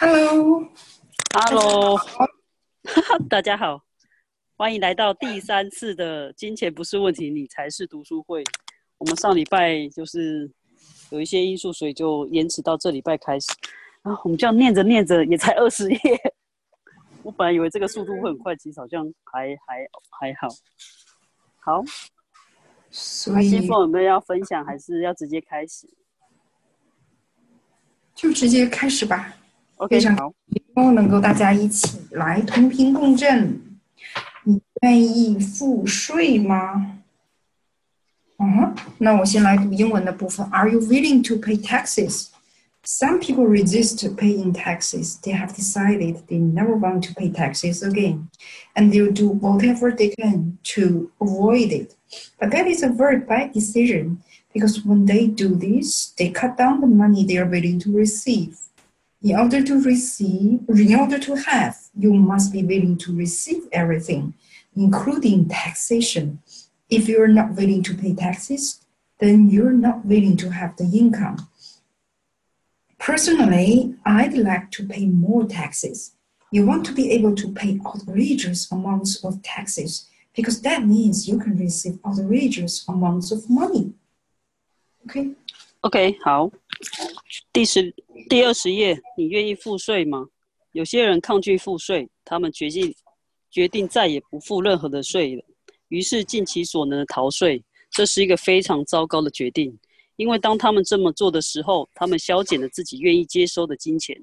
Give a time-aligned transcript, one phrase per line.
[0.00, 1.98] Hello，Hello，
[3.28, 3.84] 大家好，
[4.56, 8.42] 欢迎来到第三次的金钱不是问题，你才是读书会。
[8.96, 10.50] 我们上礼拜就是
[11.10, 13.48] 有一些因素，所以就延迟到这礼拜开始。
[14.00, 15.98] 然后我们这样念着念着，也才二十页。
[17.22, 20.48] 我本来以为这个速度会很快，其实好像还还还好。
[21.58, 21.84] 好，
[22.90, 25.86] 所那新以凤有没有要分享，还是要直接开始
[28.14, 29.36] 就直接开始吧，
[29.79, 30.33] ？OK，非常好。
[30.51, 33.61] 希望能够大家一起来同频共振。
[34.43, 36.99] 你愿意付税吗？
[38.37, 40.45] 嗯，那我先来读英文的部分。
[40.51, 42.27] Are you willing to pay taxes?
[42.83, 45.17] Some people resist paying taxes.
[45.23, 48.27] They have decided they never want to pay taxes again,
[48.75, 51.95] and they'll do whatever they can to avoid it.
[52.39, 54.19] But that is a very bad decision
[54.53, 58.57] because when they do this, they cut down the money they are willing to receive.
[59.22, 64.34] In order to receive, in order to have, you must be willing to receive everything,
[64.74, 66.40] including taxation.
[66.88, 68.80] If you're not willing to pay taxes,
[69.18, 71.48] then you're not willing to have the income.
[72.98, 76.12] Personally, I'd like to pay more taxes.
[76.50, 81.38] You want to be able to pay outrageous amounts of taxes because that means you
[81.38, 83.92] can receive outrageous amounts of money.
[85.06, 85.34] Okay?
[85.82, 86.50] OK，好，
[87.52, 87.94] 第十
[88.28, 90.26] 第二十页，你愿意付税吗？
[90.72, 92.94] 有些人抗拒付税，他们决定
[93.50, 95.44] 决定再也不付任何的税了，
[95.88, 97.62] 于是尽其所能的逃税。
[97.90, 99.76] 这是一个非常糟糕的决定，
[100.14, 104.16] 因为当他们这么做的时候，他们削减了自己愿意接收的金钱。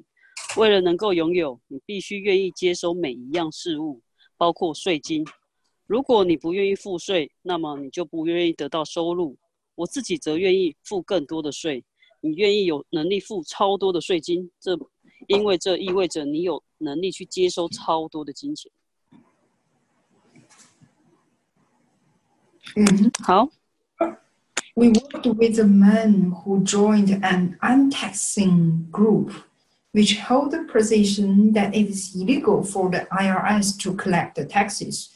[0.56, 4.02] 为了能够拥有，你必须愿意接收每一样事物，
[4.38, 5.26] 包括税金。
[5.86, 9.38] 如果你不愿意付税，那么你就不愿意得到收入。
[9.76, 11.84] 我自己则愿意付更多的税。
[12.21, 14.79] 你愿意有能力付超多的税金，这
[15.27, 18.71] 因为这意味着你有能力去接收超多的金钱。
[22.75, 23.11] Mhm.
[23.25, 23.51] 好，
[24.75, 29.33] We worked with a man who joined an untaxing group,
[29.93, 35.11] which held the position that it is illegal for the IRS to collect the taxes.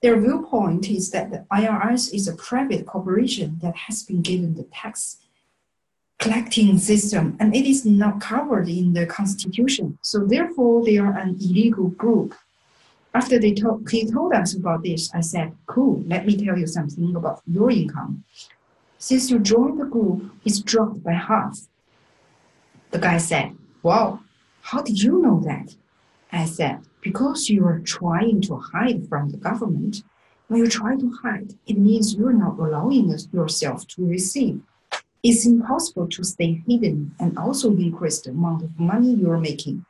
[0.00, 4.64] Their viewpoint is that the IRS is a private corporation that has been given the
[4.70, 5.18] tax
[6.19, 9.97] collecting system and it is not covered in the Constitution.
[10.01, 12.35] So, therefore, they are an illegal group.
[13.13, 16.67] After they told, he told us about this, I said, Cool, let me tell you
[16.67, 18.23] something about your income.
[18.97, 21.59] Since you joined the group, it's dropped by half.
[22.91, 24.19] The guy said, Wow,
[24.61, 25.75] how did you know that?
[26.31, 30.03] I said, Because you are trying to hide from the government.
[30.47, 34.61] When you try to hide, it means you're not allowing yourself to receive.
[35.27, 39.83] It's impossible to stay hidden and also increase the amount of money you're making.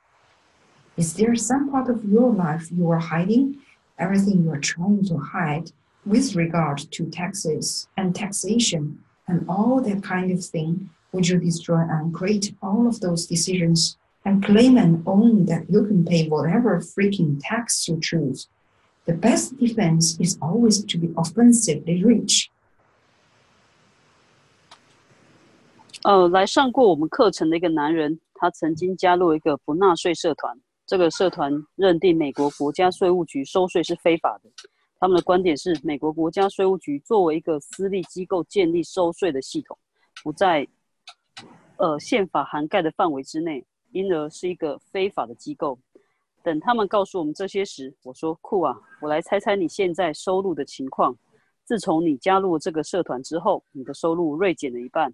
[0.95, 3.57] Is there some part of your life you are hiding?
[3.99, 5.73] Everything you are trying to hide
[6.05, 11.81] with regard to taxes and taxation and all that kind of thing, would you destroy
[11.81, 16.79] and create all of those decisions and claim and own that you can pay whatever
[16.79, 18.47] freaking tax you choose?
[19.03, 22.49] The best defense is always to be offensively rich.
[26.05, 30.55] 呃，来上过我们课程的一个男人，他曾经加入一个不纳税社团。
[30.85, 34.51] 这个社团认定美国国家税务局收税是非法的。
[34.99, 39.75] 他们的观点是，美国国家税务局作为一个私立机构建立收税的系统，
[40.23, 40.67] 不在
[41.77, 45.79] 呃宪法涵盖的范围之内，因而是一个非法的机构。
[46.43, 51.17] 等他们告诉我们这些时，我说酷啊，我来猜猜你现在收入的情况。
[51.63, 55.11] 自从你加入这个社团之后，你的收入锐减了一半。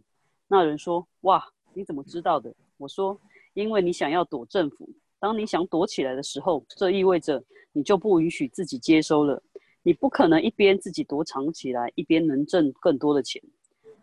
[0.51, 1.41] 那人说：“哇，
[1.73, 3.17] 你怎么知道的？”我说
[3.55, 7.41] ：“因为你想要躲政府，当你想躲起来的时候，这意味着
[7.71, 9.41] 你就不允许自己接收了。
[9.81, 13.41] 你不可能一边自己躲藏起来，一边能挣更多的钱。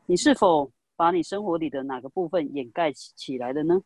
[0.07, 3.79] 你是否把你生活里的哪个部分掩盖起起来了呢？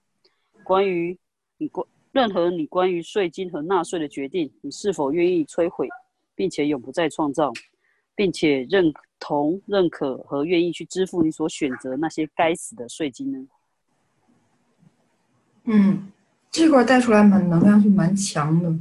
[0.62, 1.18] 关于
[1.58, 5.88] 你关任何你关于税金和纳税的决定，你是否愿意摧毁，
[6.36, 7.52] 并且永不再创造，
[8.14, 13.38] 并且认同、认可和愿意去支付你所选择那些该死的税金呢？
[15.64, 16.08] 嗯，
[16.50, 18.74] 这块带出来蛮能量是蛮强的。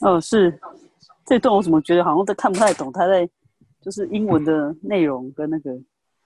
[0.00, 0.60] 哦，是
[1.24, 3.26] 这段我怎么觉得好像都看不太懂他在
[3.80, 5.70] 就是英文的内容跟那个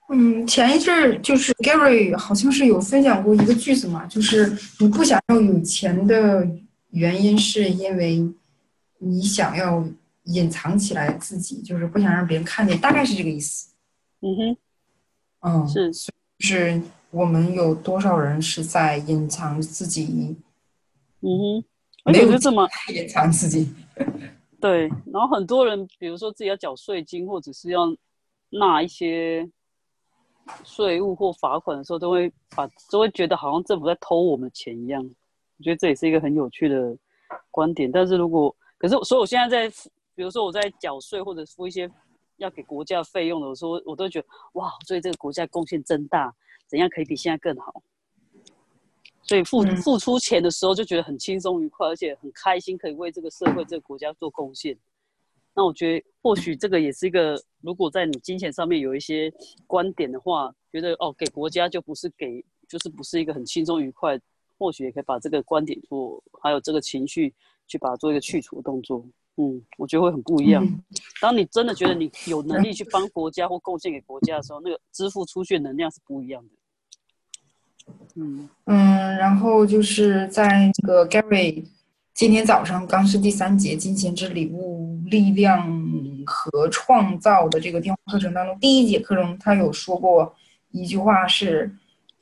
[0.09, 6.47] 嗯，前一阵儿就是 Gary 好像是有分享过一个句子嘛，就是你不想要有钱的
[6.91, 8.21] 原因是因为
[8.99, 9.83] 你想要
[10.25, 13.73] 隐藏起来自己，就是不想让别人看见，大概是这个意思。
[14.21, 14.57] 嗯哼，
[15.41, 16.81] 嗯，是就是
[17.11, 20.35] 我们有多少人是在隐藏自己
[21.21, 21.63] 嗯
[22.03, 23.73] 哼，没有就这么隐藏自己。
[24.59, 27.85] 对，然后很多人，比如说自己要缴税金，或者是要
[28.49, 29.47] 纳一些
[30.63, 35.03] 税务或罚款的时候，都会把都会觉得好像政府在偷我们钱一样。
[35.57, 36.97] 我觉得这也是一个很有趣的
[37.51, 37.91] 观点。
[37.91, 39.75] 但是如果可是，所以我现在在，
[40.15, 41.89] 比如说我在缴税或者付一些
[42.37, 46.33] 要给国家费用的，我说我都觉得哇，对这个国家贡献真大，
[46.67, 47.83] 怎样可以比现在更好？
[49.23, 54.77] 所以付付出钱的时候就觉得很轻松愉快，而且很开心，可以为这个社会、这个国家做贡献。
[55.53, 59.33] 那我觉得或许这个也是一个，如果在你金钱上面有一些
[59.65, 64.19] 观点的话，觉得哦，给国家就不是给，就是不是一个很轻松愉快。
[64.57, 67.33] 或许也可以把这个观点做，还有这个情绪
[67.67, 69.05] 去把它做一个去除的动作。
[69.37, 70.65] 嗯，我觉得会很不一样。
[71.21, 77.93] 当你真的觉得你有能力去帮国家或贡献给国家的时候，那个支付出去的能量是不一样的。
[78.15, 81.65] 嗯嗯，然后就是在这个 Gary
[82.13, 85.69] 今天早上刚是第三节《金钱之礼物：力量
[86.25, 90.33] 和创造》的这个电话课程当中，第一节课中他有说过
[90.71, 91.75] 一句话是：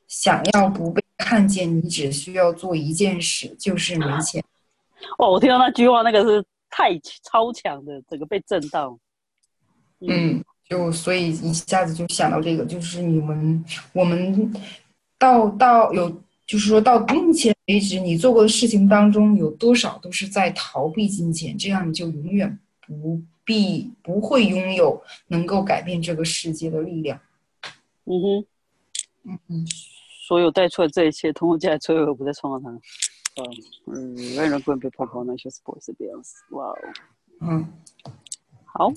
[0.08, 4.44] 想要不被看见，你只需要做一件事，就是没钱。
[5.20, 6.44] 哦，我听到那句话，那个是
[6.76, 8.98] 太超强的，整个被震到。
[10.00, 14.52] 嗯，就所以一下子就想到这个，就是你们我们。
[15.20, 16.10] 到到有，
[16.46, 21.58] 就是说到目前为止，你做过的事情当中有多少都是在逃避金钱？
[21.58, 27.18] 这样你就永远不必不会拥有能够改变这个世界的力量。
[28.04, 28.46] 嗯哼，
[29.24, 29.66] 嗯嗯，
[30.28, 32.78] 所有带出来这一切，通过这来摧毁，不再创造它。
[33.36, 36.36] 嗯嗯，让人不能被泡泡那些 sports 这样子。
[36.52, 36.78] 哇哦，
[37.42, 37.68] 嗯，
[38.66, 38.90] 好。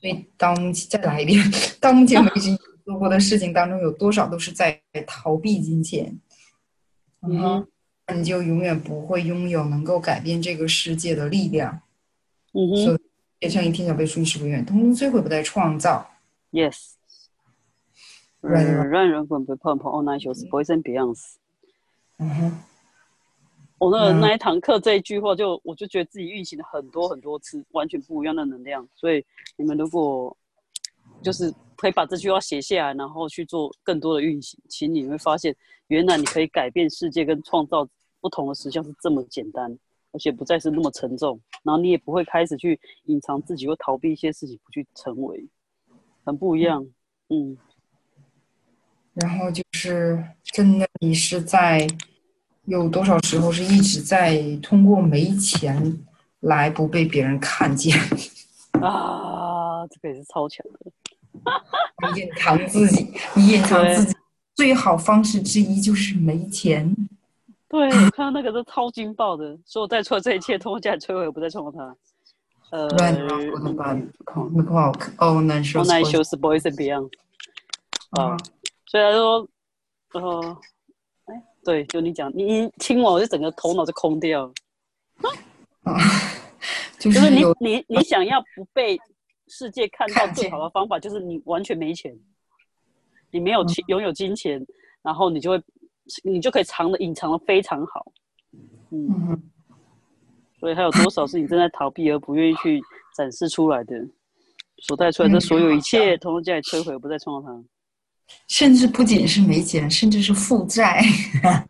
[0.00, 0.54] 所以到
[0.90, 1.38] 再来一遍，
[1.80, 2.56] 到目前为止。
[2.84, 6.18] 做过的事情当中有多少都是在逃避金钱？
[7.20, 7.64] 嗯，
[8.08, 11.80] 那你就永远不会拥有能够改变这个世界的力量。
[12.54, 13.00] 嗯哼，
[13.38, 16.10] 变成一天小被数是不远，通通摧毁不再创造。
[16.50, 16.94] Yes，
[18.40, 21.34] 让让人滚被碰碰，All night shows boys and beyonds。
[22.18, 22.58] 嗯哼，
[23.82, 28.88] 我那那一堂课这一句话，就我就觉得自己运行了很多很多次，完全不一样的能量。
[28.94, 29.24] 所以
[29.56, 30.36] 你们如果
[31.20, 35.52] 就是可以把这句话写下来，然后去做更多的运行，其实你会发现，
[35.88, 37.84] 原来你可以改变世界跟创造
[38.20, 39.76] 不同的实相是这么简单，
[40.12, 41.40] 而且不再是那么沉重。
[41.64, 45.44] 然后你也不会开始去隐藏自己或逃避一些事情，不去成为，
[46.24, 46.86] 很不一样。
[47.30, 47.58] 嗯。
[49.14, 51.84] 然后就是真的，你是在
[52.66, 55.98] 有多少时候是一直在通过没钱
[56.40, 57.98] 来不被别人看见
[58.80, 59.86] 啊？
[59.90, 60.92] 这个也是超强的。
[62.14, 64.14] 你隐藏自己，你隐藏自己
[64.54, 66.94] 最好方式之一就是没钱。
[67.68, 71.96] 对，我看到那个都超惊爆的，说我在做这一切，通过家里摧毁，我不再创造它。
[72.70, 72.86] 呃，
[74.54, 75.82] 那不好看哦，难受。
[75.84, 77.08] 难受是 boys and beyond。
[78.10, 78.36] 啊，
[78.86, 79.48] 所以他说，
[80.12, 80.20] 呃，
[80.50, 80.81] 哎，
[81.64, 84.52] 对，就你讲，你一听完我就整个头脑就空掉。
[85.84, 85.94] 啊，
[86.98, 88.98] 就是你你你想要不被。
[89.48, 92.18] 世界看到最好的方法就是你完全没钱，
[93.30, 94.64] 你没有钱拥有金钱，
[95.02, 95.62] 然后你就会
[96.24, 98.12] 你就可以藏的隐藏的非常好，
[98.88, 99.42] 嗯，
[100.58, 102.80] 所以还有多少是你正在逃避而不愿意去
[103.14, 103.94] 展示出来的，
[104.78, 107.64] 所带出来的所有一切，通通加以摧毁，不再创造它，
[108.48, 111.02] 甚至不仅是没钱，甚至是负债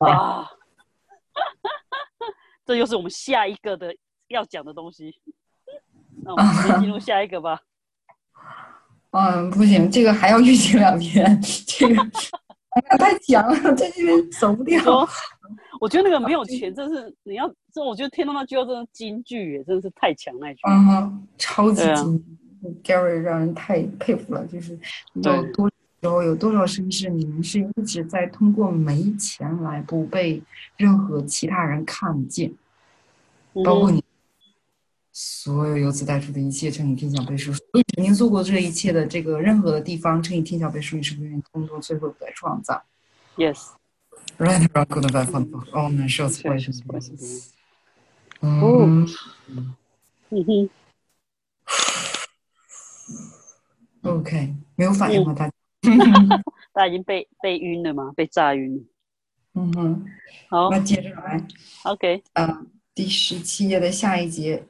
[0.00, 0.46] 啊，
[2.66, 3.94] 这又是我们下一个的
[4.28, 5.14] 要讲的东西，
[6.24, 7.60] 那我们先 进入下一个吧。
[9.10, 11.96] 嗯，不行，这个还要预警两天，这个
[12.98, 14.82] 太强了，在这边走不掉。
[15.80, 20.60] 我觉得那个没有钱，真是你要这，我觉得听到那句话真的金句，真的是太强那句。
[20.66, 22.38] 嗯哼，超级金
[22.82, 24.46] ，Gary 让人太佩服了。
[24.46, 24.78] 就是
[25.14, 25.70] 有多
[26.02, 30.42] 时候有多少绅士，你们是一直在通过没钱来不被
[30.76, 32.52] 任何其他人看见，
[33.64, 34.02] 包括你。
[35.12, 42.82] 所有由此带出的一切乘以天小倍数，你曾经做过这一切的这个任何的地方乘以天小倍数，你是不愿意通过最后来创造
[43.36, 43.68] ？Yes.
[44.38, 47.50] Right, right, good, bad, fun, all n s h o t s questions.
[48.40, 49.06] 嗯，
[50.30, 50.70] 嗯哼。
[54.02, 55.32] OK，没有反应吗？
[55.34, 55.52] 大家？
[56.73, 58.11] 大家已经被被晕了吗？
[58.15, 58.87] 被炸晕？
[59.53, 60.05] 嗯哼。
[60.49, 61.45] 好，那接着来。
[61.83, 62.23] OK。
[62.33, 64.63] 啊，第十七页的下一节。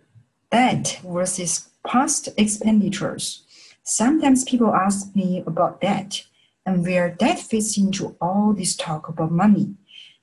[0.49, 3.39] debt versus past expenditures.
[3.83, 6.23] Sometimes people ask me about debt
[6.63, 9.75] and where debt fits into all this talk about money.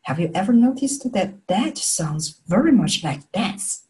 [0.04, 3.82] Have you ever noticed that that sounds very much like death?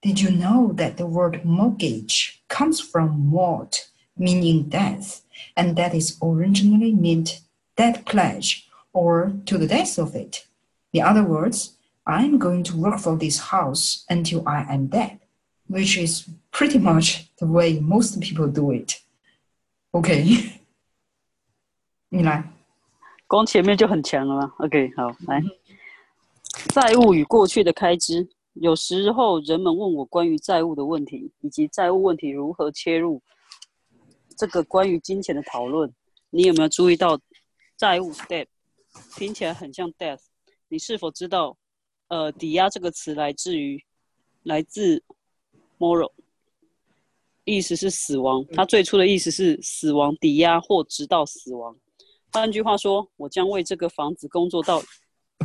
[0.00, 3.87] Did you know that the word mortgage comes from mort,
[4.18, 5.22] meaning death,
[5.56, 7.40] and that is originally meant
[7.76, 10.46] debt pledge or to the death of it?
[10.92, 11.74] In other words,
[12.06, 15.18] I'm going to work for this house until I am dead,
[15.68, 19.00] which is pretty much the way most people do it.
[19.92, 20.60] OK，
[22.10, 22.50] 你来。
[23.26, 24.52] 光前面就很强了吗？
[24.58, 25.42] OK，好，来。
[26.72, 33.22] 债务与过去的开支，有时候人们问我关于债务的问题，以及债务问题如何切入
[34.39, 35.93] 这个关于金钱的讨论。
[36.29, 37.19] 你有没有注意到
[37.75, 38.47] 债务 debt
[39.17, 40.21] 听起来很像 death？
[40.69, 41.57] 你是否知道，
[42.07, 43.83] 呃，抵押这个词来自于
[44.43, 45.03] 来自
[45.77, 46.13] moral，
[47.43, 48.45] 意思是死亡。
[48.53, 51.75] 它最初的意思是死亡、抵押或直到死亡。
[52.31, 54.81] 换句话说，我将为这个房子工作到。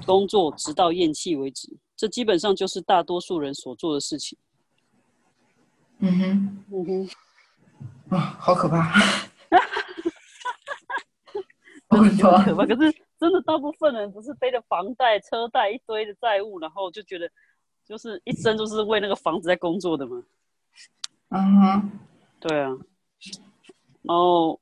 [0.05, 4.37] 工作直到咽气为止，这基本上就是大多数人所做的事情。
[6.01, 7.09] 嗯哼，嗯哼，
[8.11, 8.83] 啊， 好可怕！
[11.89, 12.67] 很可怕。
[12.67, 17.31] 可是真的，大部分人不是背着房贷、车贷一堆的债务，然后就觉得
[17.85, 20.23] 就是一生都是为那个房子在工作的嘛？
[21.31, 21.91] 嗯哼，
[22.41, 22.71] 对啊。
[24.03, 24.61] 然后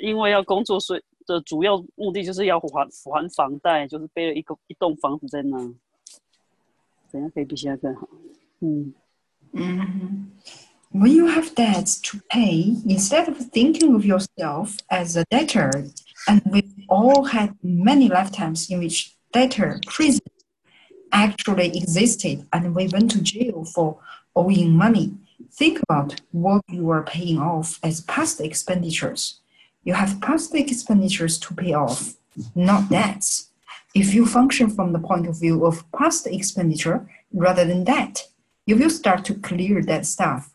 [0.00, 1.02] 因为要工作，所以。
[1.26, 5.56] 的主要目的就是要还还房贷，就是背了一个一栋房子在那。
[7.08, 8.06] 怎样可以比现在更好？
[8.60, 8.92] 嗯
[9.52, 10.30] 嗯。
[10.94, 15.86] When you have debts to pay, instead of thinking of yourself as a debtor,
[16.28, 20.22] and we've all had many lifetimes in which debtor prison
[21.10, 23.98] actually existed and we went to jail for
[24.36, 25.14] owing money,
[25.50, 29.40] think about what you are paying off as past expenditures.
[29.82, 32.14] You have past expenditures to pay off,
[32.54, 33.48] not debts.
[33.96, 38.28] If you function from the point of view of past expenditure rather than debt,
[38.64, 40.53] you will start to clear that stuff.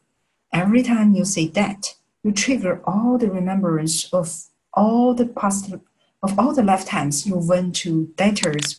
[0.50, 4.30] Every time you say debt, you trigger all the remembrance of
[4.72, 5.72] all the past
[6.20, 8.78] of all the lifetimes you went to debtors.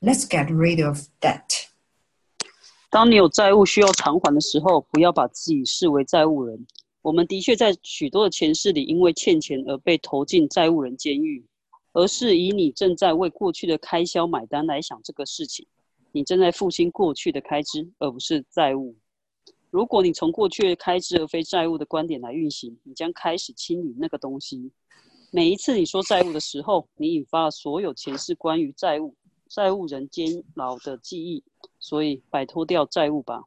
[0.00, 1.68] Let's get rid of debt.
[2.90, 6.66] 当你有债务需要偿还的时候，不要把自己视为债务人。
[7.00, 11.44] 我们的确在许多的前世里，因为欠钱而被投进债务人监狱，
[11.92, 15.66] 而是以你正在为过去的开销买单来想这个事情。
[16.12, 18.94] 你正在付清过去的开支，而不是债务。
[19.69, 24.71] 如果你从过去的开支而非债务的观点来运行，你将开始清理那个东西。
[25.31, 29.13] 每一次你说债务的时候，你引发了所有前世关于债务、
[29.49, 31.43] 债务人监牢的记忆。
[31.79, 33.43] 所以，摆脱掉债务吧。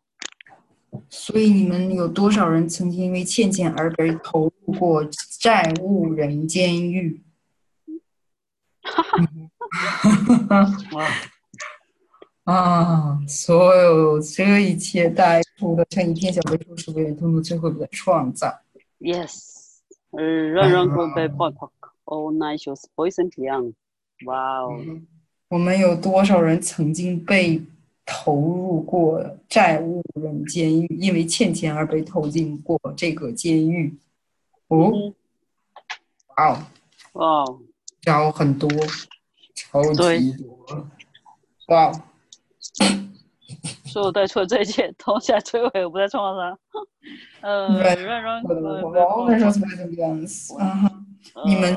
[1.08, 5.02] 所以你们有多少人曾经因为欠钱而被投入过
[5.40, 7.22] 债务人监狱？
[12.44, 13.20] 啊！
[13.28, 18.61] 所有这一切带出的这一篇小倍数是为了通过最后的创造。
[18.99, 19.78] Yes，
[20.11, 21.73] 嗯，让让过被爆破
[22.04, 23.75] ，All night shows and young。
[24.26, 24.78] 哇哦！
[25.49, 27.62] 我们有多少人曾经被？
[28.12, 33.97] 投入过债务人监狱，因为欠钱而被投进过这个监狱。
[34.66, 34.90] 哦，
[36.37, 36.59] 哇哦，
[37.12, 37.44] 哇，
[38.02, 38.68] 招很多，
[39.54, 40.88] 超级多，
[41.68, 41.92] 哇！
[43.87, 46.58] 说我带错这一切，投下摧毁，我不再创造它。
[47.49, 50.54] 呃，让让我们说是这个样子。
[51.44, 51.76] 你们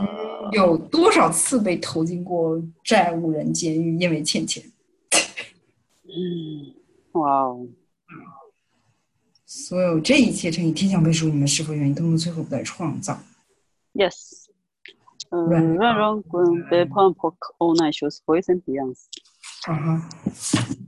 [0.51, 4.63] 有多少次被投进过债务人监狱，因为欠钱？
[6.05, 6.73] 嗯，
[7.13, 7.67] 哇哦！
[9.45, 13.17] 所有这一切乘以天象倍数，你们是否愿意通过最后再创造
[13.93, 14.45] ？Yes。
[15.29, 15.77] 嗯 e。
[19.67, 20.09] 啊哈！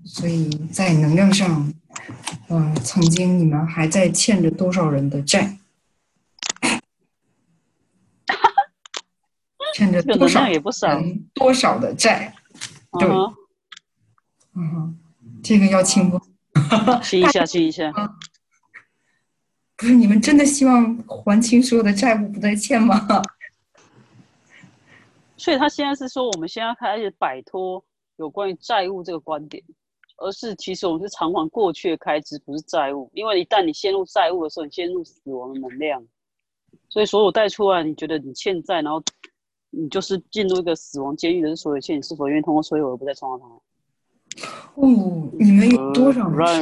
[0.04, 1.74] 所以在能量上，
[2.50, 5.58] 呃，曾经你们还在欠着多少人的债？
[9.76, 11.02] 欠着多少也不少，
[11.34, 12.34] 多少的债？
[13.00, 13.08] 对，
[14.54, 14.98] 嗯哼。
[15.44, 16.20] 这个要清不？
[17.04, 17.92] 清一下，清一下。
[19.78, 23.06] 不是你们真的希望还清所有的债务，不再欠吗？
[25.38, 27.84] 所以他现在是说，我们现在开始摆脱
[28.18, 29.64] 有关于债务这个观点，
[30.18, 33.10] 而是其实我们是偿还过去的开支，不是债务。
[33.14, 36.06] 因为一旦你陷入债务的时候，你陷入死亡的能量。
[36.90, 39.02] 所以所有带出来，你觉得你欠债，然后
[39.70, 43.56] 你就是进入一个死亡监狱的所有欠，你是否愿意通过所有而不再创造它？
[44.76, 46.62] 哦，你们有多少人？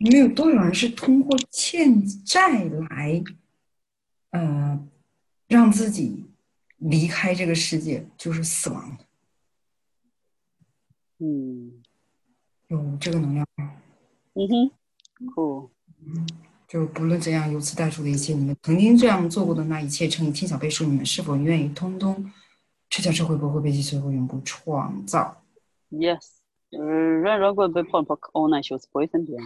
[0.00, 3.22] 你们有多少人是通过欠债来，
[4.30, 4.88] 呃，
[5.46, 6.24] 让自己
[6.82, 8.98] 离开这个世界就是死亡。
[11.18, 11.72] 嗯
[12.68, 13.72] 有这个能量吗？
[14.34, 14.70] 嗯哼，
[15.34, 15.70] 酷。
[16.66, 22.32] 就不论怎样，由此带出的一切，你们曾经这样做过的那一切，乘以天小倍数，你们是否愿意通通
[22.88, 25.42] 吃下这会不会被击碎或永不创造
[25.90, 26.20] ？Yes，
[26.70, 26.80] 呃，
[27.20, 29.38] 让让过被 point point all night shows poison 点。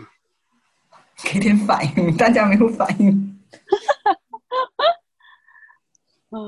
[1.25, 3.38] 给点反应，大家没有反应，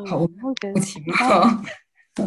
[0.06, 1.62] 好嗯，OK，不情啊！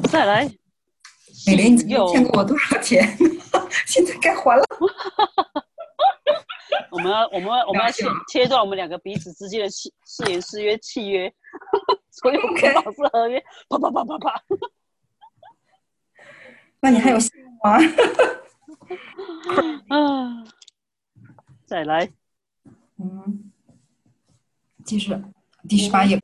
[0.09, 0.49] 再来。
[1.47, 3.17] 美玲，你欠过我多少钱？
[3.87, 4.63] 现在该还了。
[6.91, 11.33] 我们要我们要我们要切切断我们两个彼此之间的契誓言、誓约、契约，
[12.11, 14.43] 所有 OK 保释合约，啪啪啪啪啪。
[16.81, 17.79] 那你还有信用吗？
[19.87, 20.43] 啊，
[21.65, 22.11] 再来。
[22.97, 23.51] 嗯，
[24.83, 25.17] 继续
[25.67, 26.19] 第十八页。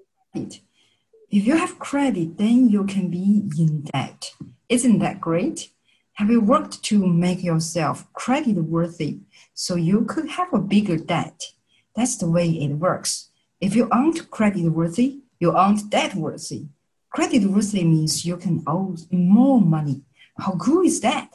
[1.30, 4.34] If you have credit, then you can be in debt.
[4.68, 5.70] Isn't that great?
[6.14, 9.20] Have you worked to make yourself credit worthy
[9.54, 11.54] so you could have a bigger debt?
[11.94, 13.30] That's the way it works.
[13.60, 16.66] If you aren't credit worthy, you aren't debt worthy.
[17.10, 20.02] Credit worthy means you can owe more money.
[20.36, 21.28] How cool is that?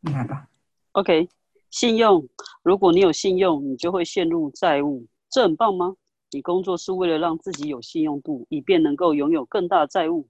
[0.00, 0.48] 你来吧。
[0.92, 1.28] OK，
[1.70, 2.28] 信用，
[2.62, 5.96] 如果你有信用，你就会陷入债务，这很棒吗？
[6.30, 10.28] 你工作是为了让自己有信用度，以便能够拥有更大的债务。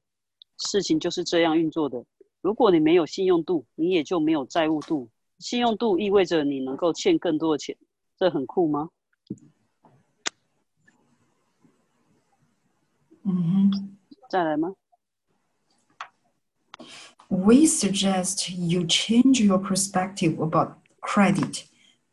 [0.59, 2.05] 事情就是这样运作的。
[2.41, 5.09] 如果你没有信用度，你也就没有债务度。
[5.39, 7.77] 信用度意味着你能够欠更多的钱，
[8.19, 8.91] 这很酷吗？
[13.25, 13.97] 嗯哼。
[14.29, 14.75] 再来吗？
[17.29, 21.65] We suggest you change your perspective about credit.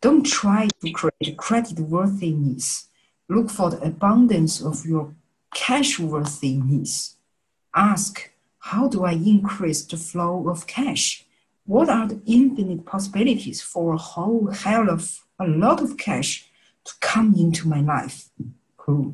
[0.01, 2.86] Don't try to create credit worthiness.
[3.29, 5.13] Look for the abundance of your
[5.53, 7.17] cash worthiness.
[7.71, 11.25] Ask, how do I increase the flow of cash?
[11.65, 16.45] What are the infinite possibilities for a whole hell of a lot of cash
[16.83, 18.27] to come into my life?
[18.75, 19.13] Cool.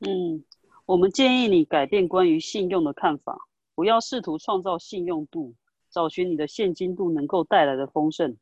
[0.00, 0.42] 嗯，
[0.86, 3.38] 我们建议你改变关于信用的看法，
[3.74, 5.54] 不要试图创造信用度，
[5.90, 8.36] 找寻你的现金度能够带来的丰盛。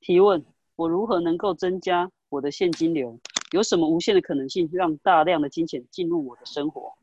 [0.00, 0.44] 提问：
[0.74, 3.18] 我如何能够增加我的现金流？
[3.51, 6.93] 有什么无限的可能性让大量的金钱进入我的生活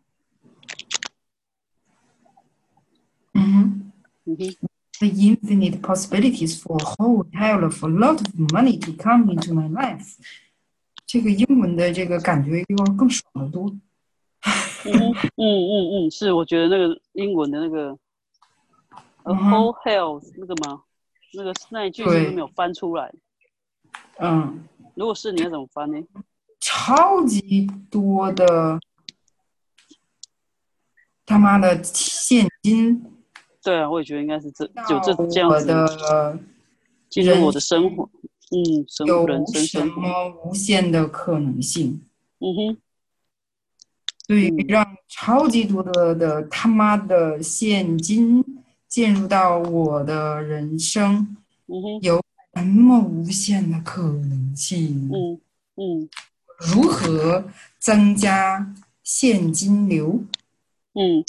[3.32, 3.92] ？Mhm.
[4.24, 4.38] 嗯哼
[4.98, 9.68] ，the infinite possibilities for a whole hell of a lot of money to come into my
[9.70, 10.16] life。
[11.06, 13.70] 这个英文的这个感觉要更爽得多。
[14.84, 17.90] 嗯哼，嗯嗯嗯，是，我觉得那个英文的那个
[19.24, 20.82] a 嗯哼 whole hell 那个吗？
[21.34, 23.12] 那个那一句是不是对没有翻出来？
[24.18, 25.98] 嗯，如果是你要怎么翻呢？
[26.70, 28.78] 超级多的
[31.24, 33.02] 他妈的现金
[33.62, 36.38] 对啊，我也觉得应该是这到有这这样我子的
[37.08, 38.04] 进入我的生活，
[38.50, 42.02] 嗯，生有人生什么无限的可能性？
[42.40, 42.76] 嗯哼，
[44.26, 48.44] 对让超级多的的他妈的现金
[48.86, 51.34] 进入到我的人生，
[51.66, 52.22] 嗯哼，有
[52.54, 55.08] 什么无限的可能性？
[55.10, 55.40] 嗯
[55.76, 56.08] 嗯
[56.58, 57.44] 如何
[57.78, 60.20] 增加现金流？
[60.94, 61.24] 嗯，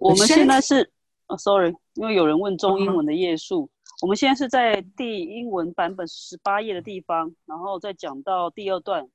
[0.00, 0.92] 我们现在是，
[1.26, 3.68] 哦，sorry，因为有人问中英文的页数，
[4.00, 9.08] 我们现在是在第英文版本十八页的地方，然后再讲到第二段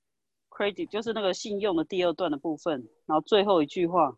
[0.49, 4.17] ，credit 就是那个信用的第二段的部分，然后最后一句话，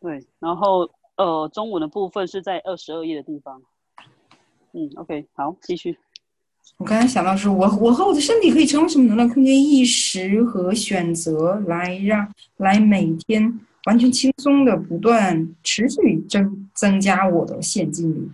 [0.00, 3.62] 对，然后呃，中文的部分是在二十二页的地方。
[4.72, 5.98] 嗯，OK，好，继续。
[6.78, 18.28] 我刚才想到是我我和我的身体可以成为什么能量空间意识和选择，来让来每天完全轻松的不断持续增增加我的现金流。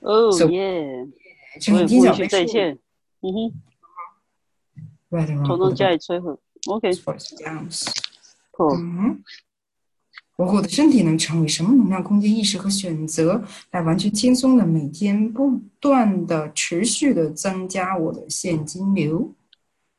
[0.00, 1.06] 哦耶，
[1.60, 2.78] 乘以我也不允许金小倍数这一切。
[3.20, 3.52] 嗯哼
[5.10, 6.32] ，，right 统统加以摧毁。
[8.52, 8.68] 酷。
[8.74, 9.22] 嗯，
[10.38, 19.34] 我和我的身体能成为什么能量空间意识和选择，来完全轻松的每天不断的持续的增加我的现金流。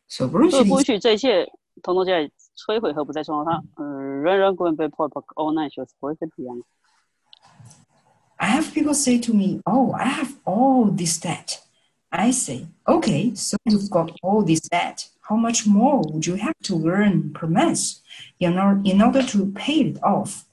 [0.08, 1.46] 所不允许的一切所以不允许这一切
[1.84, 3.62] 统统加以摧毁和不再创造它。
[3.84, 6.58] 嗯，人人滚被破破 all night 就是不会跟一样。
[8.38, 11.60] I have people say to me, Oh, I have all this debt.
[12.08, 15.10] I say, Okay, so you've got all this debt.
[15.29, 18.01] How much more would you have to earn per month
[18.39, 20.45] in order, in order to pay it off?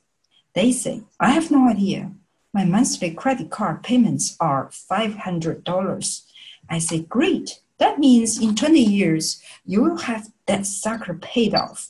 [0.53, 2.11] They say, I have no idea.
[2.53, 6.21] My monthly credit card payments are $500.
[6.69, 7.59] I say, Great.
[7.79, 11.87] That means in 20 years, you will have that sucker paid off.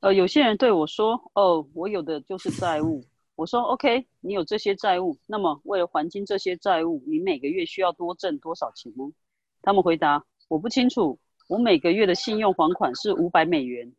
[0.00, 3.04] 呃，有些人对我说：“哦，我有的就是债务。”
[3.36, 9.12] 我说：“OK，你有这些债务，那么为了还清这些债务，你每个月需要多挣多少钱呢？”
[9.61, 11.17] 他们回答：“我不清楚，
[11.47, 13.91] 我每个月的信用还款是五百美元。”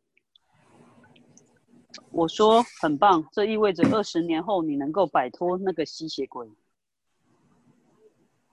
[2.11, 6.49] 我说：“很棒，这意味着二十年后你能够摆脱那个吸血鬼。”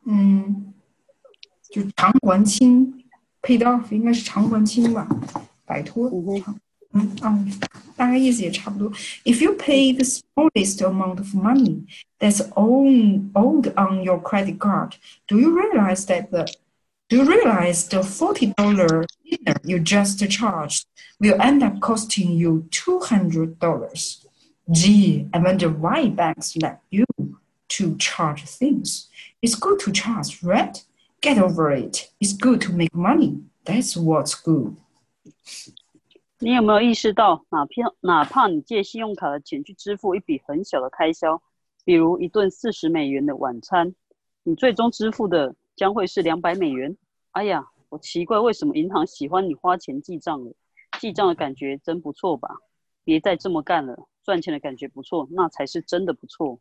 [0.06, 0.74] 嗯，
[1.70, 3.04] 就偿还清
[3.42, 5.08] ，paid off 应该是偿还清吧，
[5.66, 6.10] 摆脱。
[6.94, 7.52] 嗯嗯，
[7.96, 8.90] 大概意思也差不多。
[9.26, 11.84] If you pay the smallest amount of money
[12.18, 14.94] that's own, owed on your credit card,
[15.28, 16.48] do you realize that the
[17.09, 20.87] do you realize the forty dollar dinner you just charged
[21.21, 24.27] will end up costing you two hundred dollars?
[24.71, 27.05] Gee, I wonder why banks let you
[27.69, 29.09] to charge things.
[29.43, 30.83] It's good to charge, right?
[31.21, 32.11] Get over it.
[32.21, 33.41] It's good to make money.
[33.65, 34.77] That's what's good.
[36.39, 41.41] 你有没有意识到，哪怕哪怕你借信用卡的钱去支付一笔很小的开销，
[41.85, 43.95] 比如一顿四十美元的晚餐，
[44.43, 46.98] 你最终支付的 将会是两百美元？
[47.32, 50.52] 哎呀，我奇怪为什么银行喜欢你花钱记账了？
[51.00, 52.50] 记账的感觉真不错吧？
[53.04, 56.60] 别再这么干了，赚钱的感觉不错，那才是真的不错。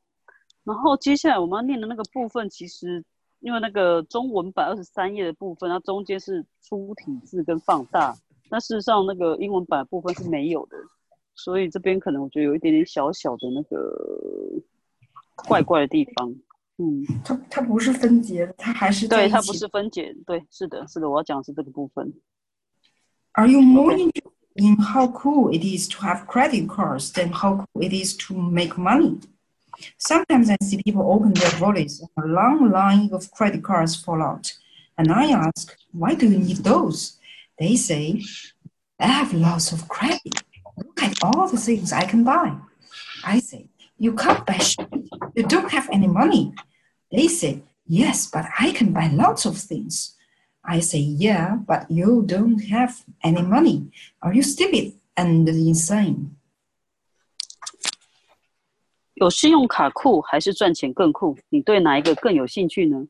[0.63, 3.03] 然后接下来我们要念的那个部分，其实
[3.41, 8.15] 因为那个中文版二十三页的部分，它中间是粗体字跟放大。
[8.51, 10.77] 那事实上，那个英文版部分是没有的，
[11.35, 13.97] 所以这边可能我觉得有一点点小小的那个
[15.49, 16.35] 怪怪的地方。
[16.78, 22.14] 嗯，它它不是分解，它还是对，它不是分解，对，是的，是的，我要讲的是这个部分。
[23.34, 27.84] Are you more interested in how cool it is to have credit cards than how cool
[27.84, 29.20] it is to make money?
[29.98, 34.22] Sometimes I see people open their wallets and a long line of credit cards fall
[34.22, 34.52] out,
[34.98, 37.18] and I ask, why do you need those?
[37.58, 38.22] They say,
[39.00, 40.44] I have lots of credit.
[40.78, 42.56] Look at all the things I can buy.
[43.24, 44.88] I say, You can't buy shit.
[45.36, 46.54] You don't have any money.
[47.12, 50.16] They say, Yes, but I can buy lots of things.
[50.64, 53.92] I say, Yeah, but you don't have any money.
[54.20, 56.32] Are you stupid and insane?
[59.14, 61.38] 有信用卡酷还是赚钱更酷？
[61.50, 63.06] 你对哪一个更有兴趣呢？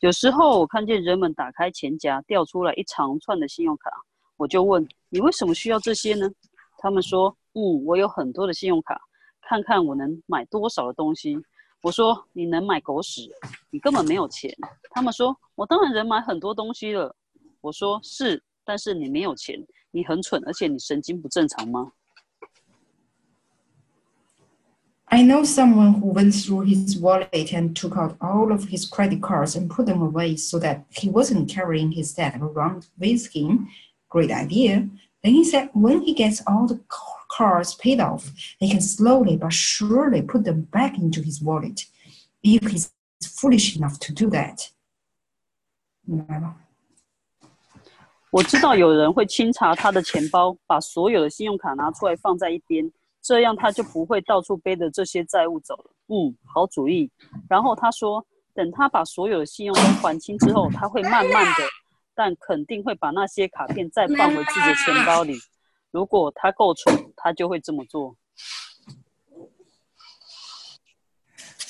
[0.00, 3.90] 有时候我看见人们打开钱夹，掉出来一长串的信用卡，
[4.36, 6.30] 我就问：你为什么需要这些呢？
[6.78, 9.00] 他们说：嗯，我有很多的信用卡，
[9.50, 11.38] 看看我能买多少的东西。
[11.82, 13.30] 我说：你能买狗屎，
[13.70, 14.52] 你根本没有钱。
[14.90, 17.14] 他们说：我当然能买很多东西了。
[17.60, 21.92] 我说：是，但是你没有钱，你很蠢，而且你神经不正常吗？
[25.08, 29.54] I know someone who went through his wallet and took out all of his credit cards
[29.54, 33.68] and put them away so that he wasn't carrying his debt around with him.
[34.08, 34.88] Great idea.
[35.22, 36.80] Then he said when he gets all the
[37.35, 38.25] cards paid off,
[38.59, 41.85] he can slowly but surely put them back into his wallet
[42.43, 42.89] if he's
[43.21, 44.69] foolish enough to do that.
[46.03, 46.55] 明白吗？
[48.31, 52.91] 我知道有人会清查他的钱包，把所有的信用卡拿出来放在一边。
[53.21, 55.91] 这样他就不会到处背着这些债务走了。
[56.07, 57.11] 嗯，好主意。
[57.47, 61.63] 然后他说，等他把所有的信用都还清之后，他会慢慢的，
[62.15, 65.37] 但肯定会把那些卡片再放回自己的钱包里。
[65.90, 68.16] 如果他够蠢，他就会这么做。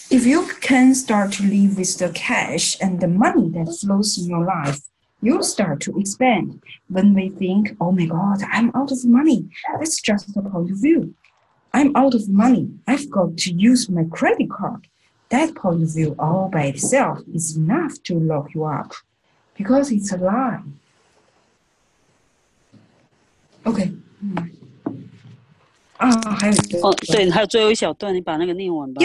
[0.08, 4.28] If you can start to live with the cash and the money that flows in
[4.28, 4.80] your life,
[5.20, 6.60] you start to expand.
[6.88, 10.78] When we think, oh my God, I'm out of money, that's just a point of
[10.80, 11.14] view.
[11.72, 12.70] I'm out of money.
[12.86, 14.86] I've got to use my credit card.
[15.30, 18.92] That point of view all by itself is enough to lock you up
[19.56, 20.62] because it's a lie.
[23.64, 24.35] OK， 嗯，
[25.97, 29.01] 啊，还有一个哦，对，还有最后一小段，你把那个念完吧。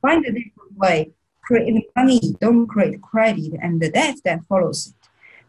[0.00, 1.12] Find a different way.
[1.48, 4.94] Create money, don't create credit, and the debt that follows it.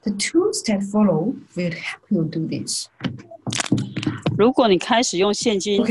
[0.04, 2.88] The tools that follow will help you do this.
[4.38, 5.84] 如果你开始用现金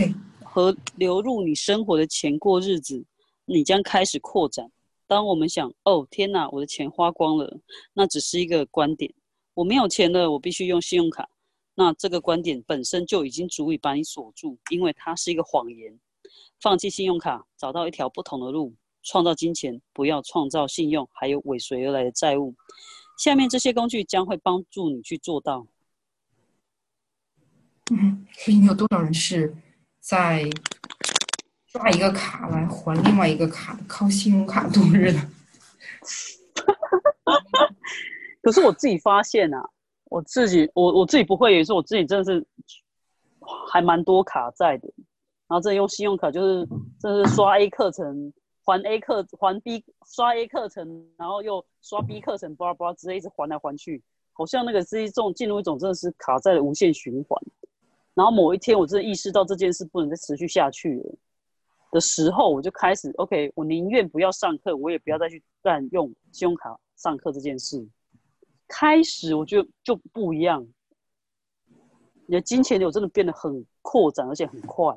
[0.44, 3.05] 和流入你生活的钱过日子，
[3.46, 4.70] 你将开始扩展。
[5.09, 7.59] 当我们想“哦，天哪，我的钱花光了”，
[7.94, 9.12] 那只是一个观点。
[9.55, 11.29] 我没有钱了，我必须用信用卡。
[11.78, 15.96] 那这个观点本身就已经足以把你锁住，因为它是一个谎言。
[16.60, 22.54] 放弃信用卡，找到一条不同的路，创造金钱，不要创造信用，还有尾随而来的债务。
[23.18, 25.66] 下面这些工具将会帮助你去做到。
[27.90, 29.54] 嗯，所以你有多少人是
[30.00, 30.48] 在
[31.66, 35.20] 刷一个卡来还另外一个卡，靠信用卡度日的？
[38.40, 39.68] 可是我自己发现啊，
[40.16, 42.46] 我自己我我自己不会，也是我自己真的是
[43.70, 44.88] 还蛮多卡债的，
[45.46, 46.66] 然后这用信用卡就是
[46.98, 48.33] 这是刷 A 课程
[48.64, 54.02] 还 A 课还 B 刷 A 课程，然后又刷 B 课程，巴拉巴拉直接一直还来还去，
[54.33, 57.38] 好像那个是一种进入一种真的是卡债的无限循环。
[58.14, 61.14] 然后某一天我真的意识到这件事不能再持续下去了
[61.92, 67.87] 的时候，我就开始 OK，我宁愿不要上课，我也不要再去干用信用卡上课这件事。
[68.68, 70.66] 开始我觉得就不一样。
[72.26, 74.96] 你的金钱流真的变得很扩展，而且很快。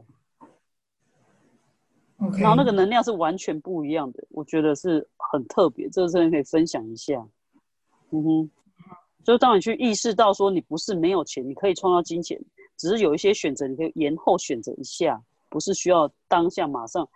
[2.37, 7.25] 然后那个能量是完全不一样的，我觉得是很特别，这个真的可以分享一下。
[8.09, 8.51] 嗯哼，
[9.23, 12.37] 所以当你去意识到说你不是没有钱，你可以创造金钱，
[12.75, 17.07] 只是有一些选择你可以延后选择一下，不是需要当下马上，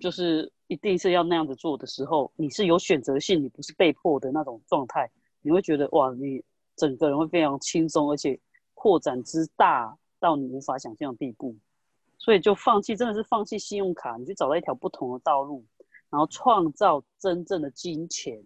[0.00, 5.10] 就是一定是要那样子做的时候，你是有选择性，你不是被迫的那种状态，
[5.42, 6.42] 你会觉得哇，你
[6.76, 8.38] 整个人会非常轻松，而且。
[8.80, 11.56] 扩展之大到你无法想象的地步，
[12.16, 15.64] 所以就放弃，真的是放弃信用卡，你去找到一条不同的道路，
[16.10, 18.40] 然后创造真正的金钱，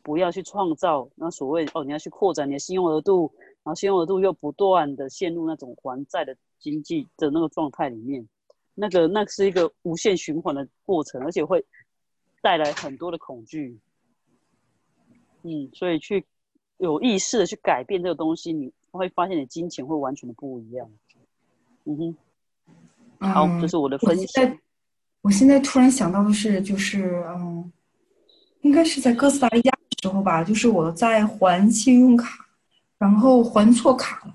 [0.00, 8.28] 不要去创造那所谓哦，你要去扩展你的信用额度，然后信用额度又不断的陷入那种还债的经济的那个状态里面，
[8.76, 11.66] 那个那是一个无限循环的过程，而且会
[12.42, 13.76] 带来很多的恐惧。
[15.42, 16.24] 嗯，所以去
[16.78, 18.72] 有意识的去改变这个东西，你。
[18.90, 20.90] 会发现你金钱会完全的不一样。
[21.84, 22.16] 嗯
[23.20, 24.26] 哼，好，这是我的分析。
[25.20, 27.70] 我现在突然想到的是，就是嗯，
[28.62, 32.46] 应该是在哥斯达黎加的时候吧，就是我在还信用卡，
[32.96, 34.34] 然后还错卡了。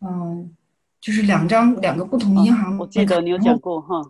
[0.00, 0.52] 嗯，
[1.00, 2.76] 就是两张两个不同银行。
[2.76, 4.02] 我记得你有讲过哈，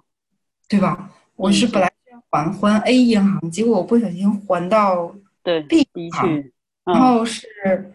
[0.69, 1.13] 对吧？
[1.37, 6.45] 我是本来是要还还 A 银行，结果我不小心还到对 B 银行，
[6.85, 7.93] 然后是。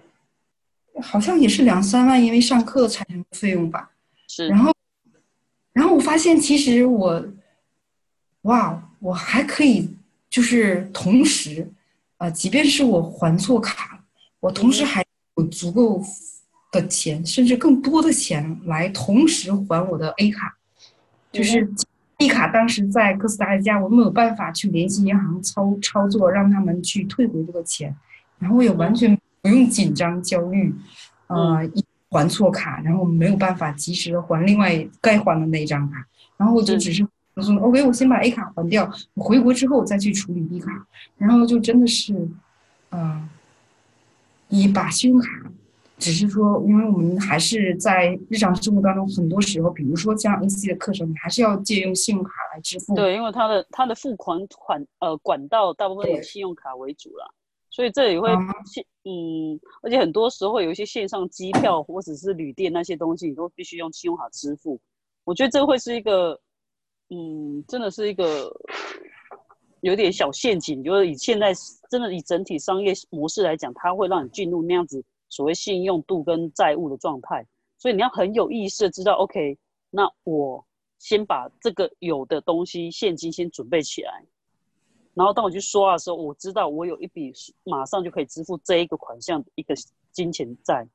[1.00, 3.92] 好像也是两三万，因为上课产生的费用吧。
[4.28, 4.48] 是。
[4.48, 4.74] 然后，
[5.72, 7.24] 然后我发现其实我，
[8.42, 9.96] 哇，我还可以，
[10.28, 11.72] 就是同时，
[12.18, 14.04] 啊，即便是我还错卡，
[14.40, 15.06] 我同时还
[15.36, 16.02] 有足够
[16.72, 20.58] 的钱，甚至更多的钱来同时还我的 A 卡。
[21.32, 21.70] 就是
[22.18, 27.96] B 卡当时在哥斯达黎加，我没有办法去联系银行操操作，让他们去退回这个钱，
[28.40, 29.18] 然后我也完全。
[29.40, 30.76] 不用紧张焦虑，
[31.28, 40.86] 呃，一还错卡，然后没有办法及时的还另外该还的那一张卡，然后我就只是说，OK，我先把 A 卡还掉，我回国之后再去处理 B 卡，
[41.18, 42.28] 然后就真的是，
[42.90, 43.30] 呃，
[44.50, 45.30] 一把信用卡，
[45.98, 52.94] 只是说，因为我们还是在日常生活当中，很多时候，比如说像 AC 的课程，你还是要借用信用卡来支付。
[52.96, 57.34] 对，因为它的它的付款款呃管道大部分以信用卡为主了。
[57.70, 58.30] 所以这也会
[58.66, 64.80] 线，嗯，而且很多时候有一些线上机票或者是旅店那些东西，你都必须用信用卡支付。
[65.26, 66.40] 我觉得这会是一个，
[67.10, 68.52] 嗯，真的是一个
[69.82, 70.84] 有点小陷阱。
[70.84, 71.54] 就是以现在
[71.90, 77.46] 真的以整体商业模式来讲，它会让你进入那样子所谓信用度跟债务的状态。
[77.78, 79.58] 所以你要很有意识的知道，OK，
[79.90, 80.66] 那我
[80.98, 84.26] 先把这个有的东西现金先准备起来。
[85.14, 89.76] 然后当我去刷的时候，我知道我有一笔马上就可以支付这一个款项的一个
[90.12, 90.88] 金钱债，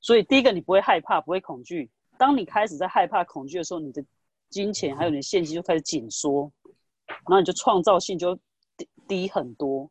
[0.00, 1.90] 所以第一个你不会害怕，不会恐惧。
[2.16, 4.04] 当你开始在害怕、恐惧的时候，你的
[4.48, 6.50] 金钱还有你的现金就开始紧缩，
[7.06, 8.36] 然后你就创造性就
[8.76, 9.90] 低低很多。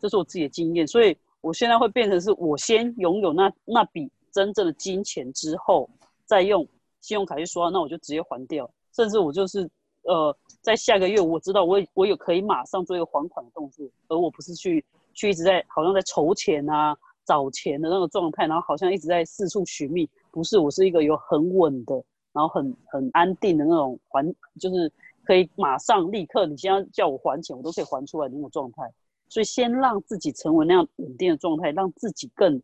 [0.00, 5.88] 这是我自己的经验，所以我现在会变成是我先拥有那那笔真正的金钱之后，
[6.24, 6.66] 再用
[7.00, 9.68] 信用卡去刷，那我就直接还掉，甚至我就是
[10.02, 10.36] 呃。
[10.62, 20.06] 在下个月，我知道我我有可以马上做一个还款的动作，而我不是去去一直在好像在筹钱啊、找钱的那个状态，然后好像一直在四处寻觅。
[20.30, 21.94] 不是，我是一个有很稳的，
[22.34, 24.22] 然后很很安定的那种还，
[24.60, 24.92] 就是
[25.24, 28.82] 可以马上立刻，你现在叫我还钱，我都可以还出来的那种状态。
[29.30, 32.60] 所以先让自己成为那样稳定的状态，让自己更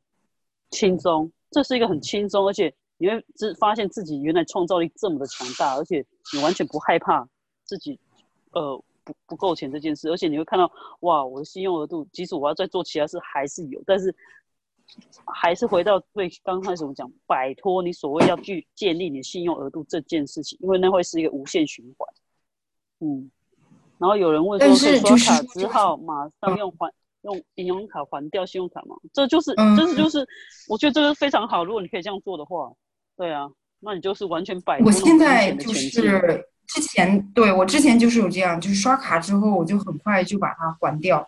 [0.70, 1.32] 轻松。
[1.50, 7.26] 这是一个很轻松，而且你会自发现自己原来创造力这么的强大，而且你完全不害怕。
[7.64, 7.98] 自己，
[8.52, 14.14] 呃，不不够钱这件事，而且你会看到，哇，我的信用额度，即使我要再做其他事，还是有，但是
[15.26, 22.08] 还是回到最刚开始我们讲，摆脱你所谓要去建立你信用额度这件事情，因为那会是一个无限循环。
[23.00, 23.30] 嗯，
[23.98, 28.96] 然后有人问说，刷卡之后马上用还用银行卡还掉信用卡吗？
[29.12, 30.26] 这就是，这是就是，
[30.68, 31.64] 我觉得这个非常好。
[31.64, 32.70] 如果你可以这样做的话，
[33.16, 33.48] 对啊，
[33.80, 36.46] 那你就是完全摆脱现在就是。
[36.68, 41.24] 之前对我之前就是有这样，就是刷卡之后我就很快就把它还掉，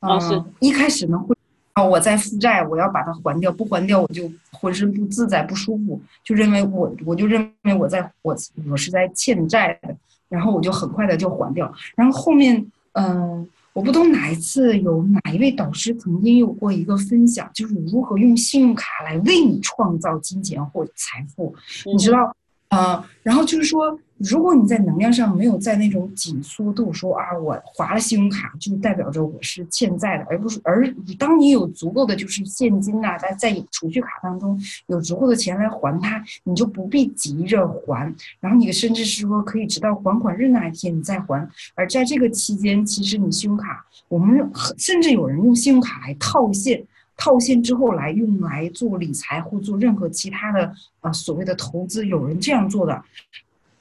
[0.00, 1.34] 嗯，一开始呢会
[1.72, 8.36] 啊，我在负债，我要把它还掉，不还掉我就浑身不自在、不舒服，就认为我我就认为我在我
[8.70, 9.96] 我是在欠债的，
[10.32, 11.70] 然后我就很快的就还掉。
[11.94, 22.34] 然后后面，嗯，我不懂哪一次有哪一位导师曾经有过一个分享，就是如何用信用卡来为你创造金钱或财富，你知道？
[22.72, 46.82] 啊，然后就是说，如果你在能量上没有在那种紧缩度，说啊，我划了信用卡就代表着我是欠债的，而不是而当你有足够的就是现金呐，在在储蓄卡当中有足够的钱来还它，你就不必急着还，然后你甚至是说可以直到还款日那一天你再还，而在这个期间，其实你信用卡，我们甚至有人用信用卡来套现。
[47.22, 53.00] 套现之后来用来做理财或做任何其他的啊所谓的投资，有人这样做的，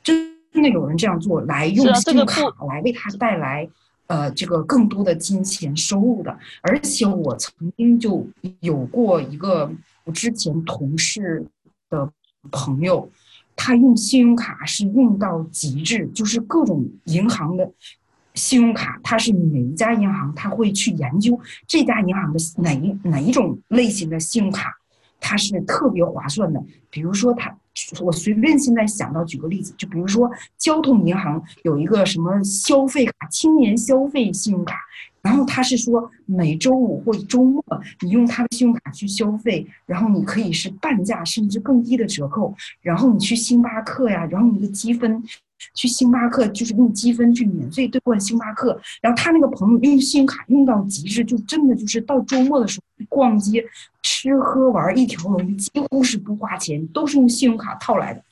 [0.04, 0.15] 真
[0.54, 3.67] 的有人这样做来用信用卡来为他带来
[4.06, 6.38] 呃这个更多的金钱收入的。
[6.62, 8.27] 而且我曾经就
[8.60, 9.71] 有过一个
[10.04, 11.43] 我之前同事
[11.89, 12.08] 的
[12.51, 13.10] 朋友，
[13.56, 17.71] 他用信用卡是用到极致，就是各种银行的。
[18.34, 24.74] 信用卡，它是每一家银行，他会去研究这家银行的哪一哪一种类型的信用卡，
[25.20, 26.63] 它是特别划算的。
[26.89, 27.54] 比如说，它
[28.02, 34.76] 我随便现在想到举个例子，就比如说交通银行有一个什么消费卡，青年消费信用卡，
[35.22, 37.63] 然后它是说每周五或者周末
[38.02, 45.22] 你用它的信用卡去消费，然后你可以是半价甚至更低的折扣，然后你去星巴克呀，然后你的积分。
[45.74, 53.63] 去星巴克就是用积分去免费兑换星巴克，然后他那个朋友用信用卡用到极致，就真的就是到周末的时候逛街、
[54.02, 58.24] 吃喝玩一条龙，几乎是不花钱，都是用信用卡套来的，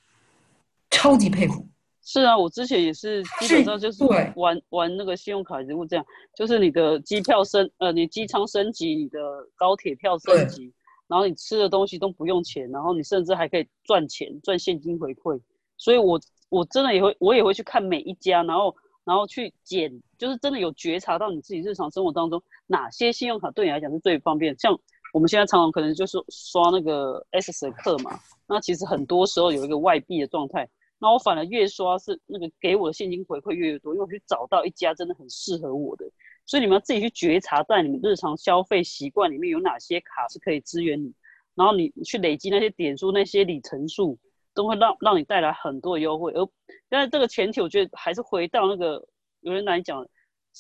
[0.89, 1.65] 超级佩服。
[2.03, 4.03] 是啊，我之前也是基本上就是
[4.35, 9.19] 玩玩那个信用卡，就这样，就是你的机票升呃，你机舱升级，你的
[9.55, 10.73] 高铁票升级，
[11.07, 15.39] 然后你吃的东西都不用钱，然后你甚至还可以赚钱赚现金回馈，
[15.77, 16.19] 所以我。
[16.49, 24.57] 我真的也会，我也会去看每一家，然后，然后去检，就是真的有觉察到你自己日常生活当中哪些信用卡对你来讲是最方便。
[24.57, 24.77] 像
[25.13, 30.67] 我们现在常常可能就是刷那个 S 的课嘛，那其实很多时候有一个外币的状态，
[30.99, 36.05] 那我反而越刷是那个给我的现金回馈越越多，因为我去找到一家真的很适合我的。
[36.45, 41.13] 所以你们要自己去觉察，在你们日常消费习惯里面有哪些卡是可以支援你，
[41.53, 44.17] 然后你去累积那些点数、那些里程数。
[44.59, 46.45] 都会让让你带来很多优惠，而
[46.89, 49.07] 但是这个前提，我觉得还是回到那个
[49.39, 50.05] 有人来讲，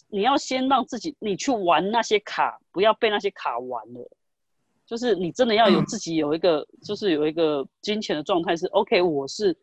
[0.07, 4.09] 你要先让自己你去玩那些卡，不要被那些卡玩了。
[4.85, 9.01] 就是你真的要有自己有一个，就是有一个金钱的状态是 OK。
[9.01, 9.53] 我是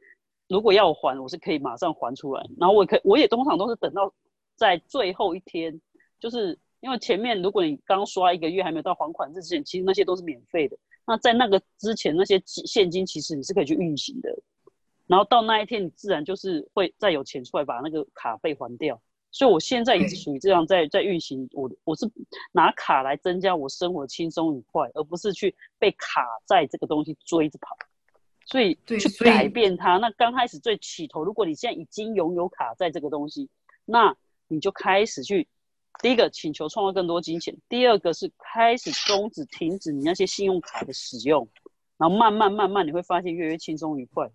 [0.49, 4.13] 如果要还，我是可以马上还出来，然后我可我也通常都是等到
[4.55, 5.81] 在最后一天，
[6.21, 10.77] 就是因为前面如果你刚刷一个月还没有到还款日之前，其实那些都是免费的。
[11.07, 14.37] 那在那个之前，那些现金其实你是可以去运行的，
[15.07, 19.01] 然后到那一天，你自然就是会再有钱出来把那个卡费还掉。
[19.31, 22.11] 所以我现在也是属于这样在在运行，我我是
[22.53, 27.77] 拿卡来增加我生活轻松愉快，而不是去被卡在这个东西追着跑。
[28.47, 29.99] 所以去改变它。
[29.99, 33.49] 那刚开始最起头，如果你现在已经拥有卡在这个东西，
[33.85, 34.17] 那
[34.49, 35.47] 你就开始去。
[36.03, 41.49] 第一个请求创造更多金钱，第二个是开始终止、停止你那些信用卡的使用，
[41.97, 44.31] 然后慢慢慢慢你会发现越来越轻松愉快。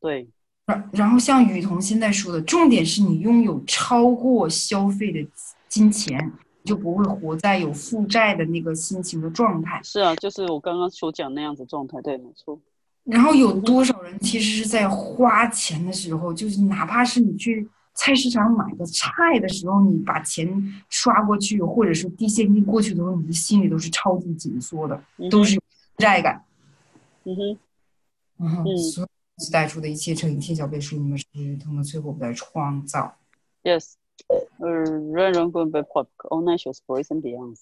[0.00, 0.26] 对，
[0.66, 5.26] 然然后像雨桐现在说的，重点是你拥有超过消费的
[5.68, 6.32] 金钱，
[6.64, 9.80] 就不会活在有负债的那个心情的状态。
[9.84, 12.58] 是啊，就是我刚刚所讲那样子状态，对，没错。
[13.04, 17.68] 然后有多少人其实是在花钱的时候，就是哪怕是你去。
[17.94, 20.48] 菜市场买个菜的时候，你把钱
[20.90, 25.62] 刷过去，或者是递现金过去的时候，你的心里都是超级紧缩的，都是负
[25.98, 26.44] 债感。
[27.24, 27.58] 嗯哼，
[28.38, 31.24] 嗯，所以带出的一切乘以天小倍数，你们是
[31.62, 33.16] 通过最后在创造。
[33.62, 33.92] Yes，
[34.58, 37.60] 嗯，人人滚被 pop online shows boys and beyonds。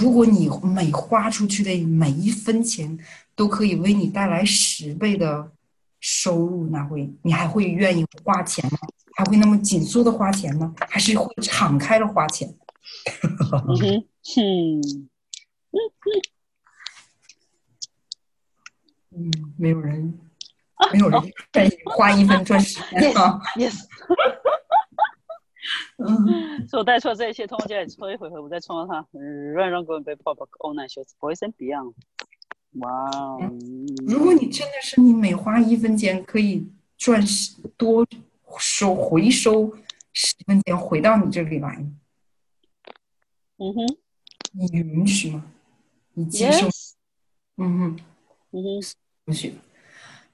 [0.00, 2.98] 如果你每花出去的每一分钱
[3.34, 5.50] 都可以为你带来十倍的
[5.98, 8.78] 收入，那会你还会愿意花钱吗？
[9.20, 10.74] 还会那么紧缩的花钱吗？
[10.88, 12.48] 还是会敞开了花钱？
[13.52, 14.80] 嗯
[19.10, 20.18] 嗯，没有人，
[20.94, 21.20] 没有人
[21.54, 23.74] 愿意花一分赚十分啊！Yes，
[26.00, 29.06] 嗯，所以我带出了这一切，通过接下来抽一回合，我再冲到它。
[29.54, 31.92] 让让各位被 pop all night shows boys and beyond。
[32.80, 33.38] 哇哦！
[34.06, 37.22] 如果你真的是你每花一分钱可以赚
[37.76, 38.06] 多。
[38.58, 39.72] 收回收
[40.12, 41.84] 十分钱回到你这里来，
[43.58, 43.96] 嗯哼，
[44.52, 45.44] 你允许吗？
[46.14, 46.66] 你接受
[47.56, 48.00] 嗯哼。
[48.52, 48.94] 嗯哼，
[49.24, 49.54] 不许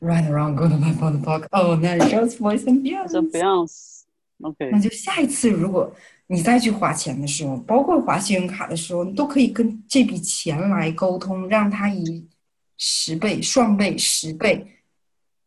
[0.01, 1.47] Right around go to my phone park。
[1.51, 3.31] 哦，那 just voice and 这 beyond。
[3.31, 5.95] Beyonce，OK，那就下一次，如果
[6.27, 12.29] 你再去花钱的时候，包括花信用卡的时候，你都可以跟这笔钱来沟通，让他以
[12.77, 14.67] 十倍、双倍、十倍，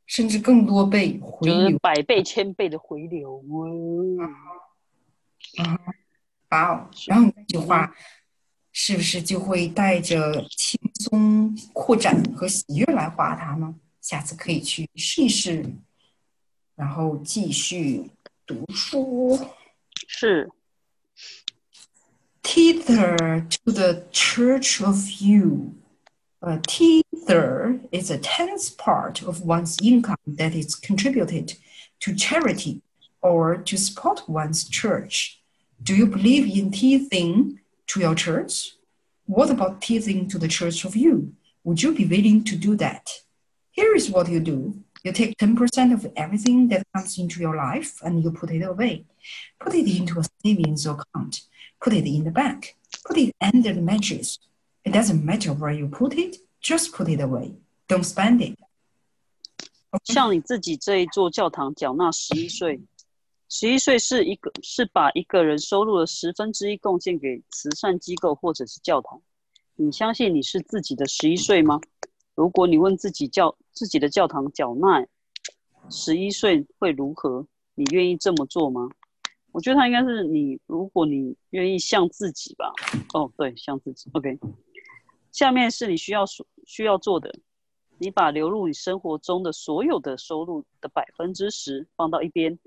[0.10, 1.80] 甚至更多倍回就是流。
[1.80, 3.44] 百倍、千倍的回流。
[5.58, 5.80] 啊，
[6.50, 7.96] 好，然后你再去花，
[8.72, 13.76] 是不是就会带着轻松、扩展和喜悦来画它呢？
[14.02, 15.64] 下次可以去试一试，
[16.76, 18.10] 然后继续
[18.48, 19.40] 读书。
[20.08, 20.50] 是
[22.42, 25.76] Tither to the church of you.
[26.42, 31.56] A tither is a tenth part of one's income that is contributed
[32.00, 32.82] to charity
[33.22, 35.42] or to support one's church.
[35.84, 38.72] Do you believe in tithing to your church?
[39.26, 41.34] What about tithing to the church of you?
[41.66, 43.10] Would you be willing to do that?
[43.72, 44.82] Here is what you do.
[45.04, 49.06] You take 10% of everything that comes into your life and you put it away.
[49.60, 51.42] Put it into a savings account.
[51.82, 52.78] Put it in the bank.
[53.06, 54.40] Put it under the mattress.
[54.84, 57.54] It doesn't matter where you put it, just put it away.
[57.88, 58.56] Don't spend it.
[60.06, 62.80] 像你自己这一座教堂缴纳十一税，
[63.50, 69.22] 十一税是一个是把一个人收入的十分之一贡献给慈善机构或者是教堂。
[69.76, 71.80] 你相信你是自己的十一税吗？
[72.36, 75.06] 如果你问自己教自己的教堂缴纳
[75.90, 78.90] 十一税会如何，你愿意这么做吗？
[79.52, 82.72] 我觉得他应该是你，如果你愿意像自己吧。
[83.16, 84.08] 哦，对，像自己。
[84.14, 84.38] OK，
[85.32, 87.34] 下面是你需要所需要做的，
[87.98, 92.58] 你把流入你生活中的所有的收入的百分之十放到一边，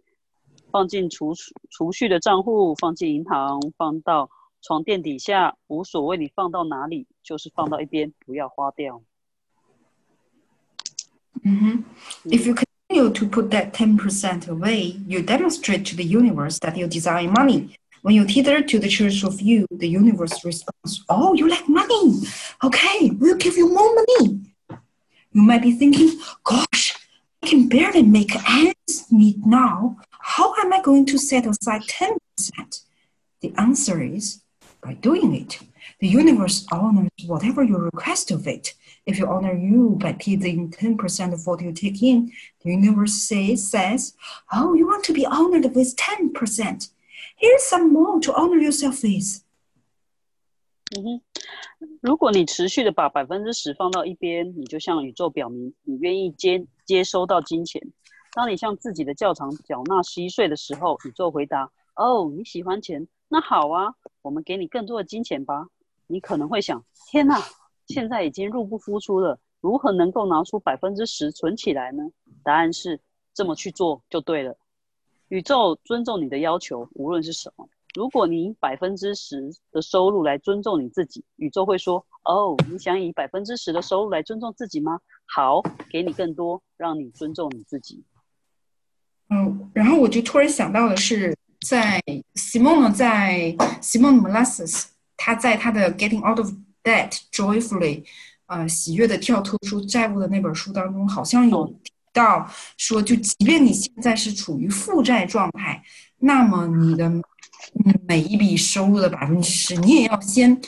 [0.71, 9.03] 放进储蓄储蓄的账户，放进银行，放到床垫底下，无所谓你放到哪里，就是放到一边，不要花掉。
[11.43, 11.83] Mhm.
[12.27, 16.77] If you continue to put that ten percent away, you demonstrate to the universe that
[16.79, 17.71] you desire money.
[18.03, 22.23] When you tether to the church of you, the universe responds, Oh, you like money?
[22.65, 24.41] Okay, we'll give you more money.
[25.33, 26.97] You might be thinking, Gosh,
[27.43, 29.99] I can barely make ends meet now.
[30.21, 32.19] How am I going to set aside 10%?
[33.41, 34.43] The answer is
[34.83, 35.61] by doing it.
[36.01, 38.75] The universe honors whatever you request of it.
[39.07, 42.33] If you honor you by tithing 10% of what you take in,
[42.65, 44.15] the universe says, says,
[44.53, 46.89] Oh, you want to be honored with 10%.
[47.43, 49.43] Here's some more to honor yourself with.
[50.97, 51.21] 嗯哼，
[52.01, 57.83] 如果你持续的把百分之十放到一边，你就向宇宙表明你愿意接接收到金钱。
[58.33, 65.67] 当你向自己的教堂缴纳十一税的时候，宇宙回答：“哦，你喜欢钱，那好啊，我们给你更多的金钱吧。”
[66.07, 67.43] 你可能会想：“天哪，
[67.89, 72.05] 现在已经入不敷出了，如何能够拿出百分之十存起来呢？”
[72.45, 73.01] 答案是：
[73.35, 74.57] 这么去做就对了。
[75.33, 77.67] 宇宙尊重你的要求，无论是什么。
[77.95, 85.01] 如果你以百分之十的收入来尊重你自己，宇宙会说：“哦，你想以百分之十的收入来尊重自己吗？
[85.25, 88.05] 好，给你更多，让你尊重你自己。
[89.31, 91.35] 嗯，然后我就突然想到的是，
[91.67, 91.99] 在
[92.35, 96.53] Simone 在 Simone Molasses，他在他的《Getting Out of
[96.85, 98.03] Debt Joyfully》
[98.49, 105.83] 呃喜悦的跳脱出债务的那本书当中，好像有提到说，就即便你现在是处于负债状态，
[106.19, 107.11] 那么你的
[108.07, 110.61] 每一笔收入的百分之十，你也要先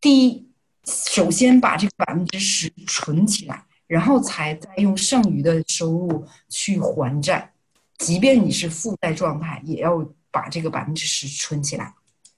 [0.00, 0.48] 第一，
[0.84, 7.52] 首先把这个百分之十存起来，然后才再用剩余的收入去还债。
[7.98, 11.94] 即便你是负债状态，也要把这个百分之十存起来。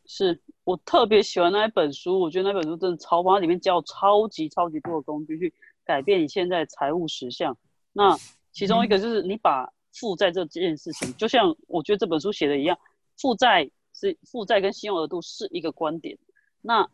[0.06, 5.54] 是我特别喜欢那一本书，我觉得那本书真的超棒，里面教超级超级多的工具去
[5.84, 7.56] 改变你现在财务实相。
[7.92, 8.18] 那
[8.52, 12.78] 其中一个就是你把负债这件事情，就像我觉得这本书写的一样，
[13.18, 16.18] 负债是负债跟信用额度是一个观点，
[16.60, 16.88] 那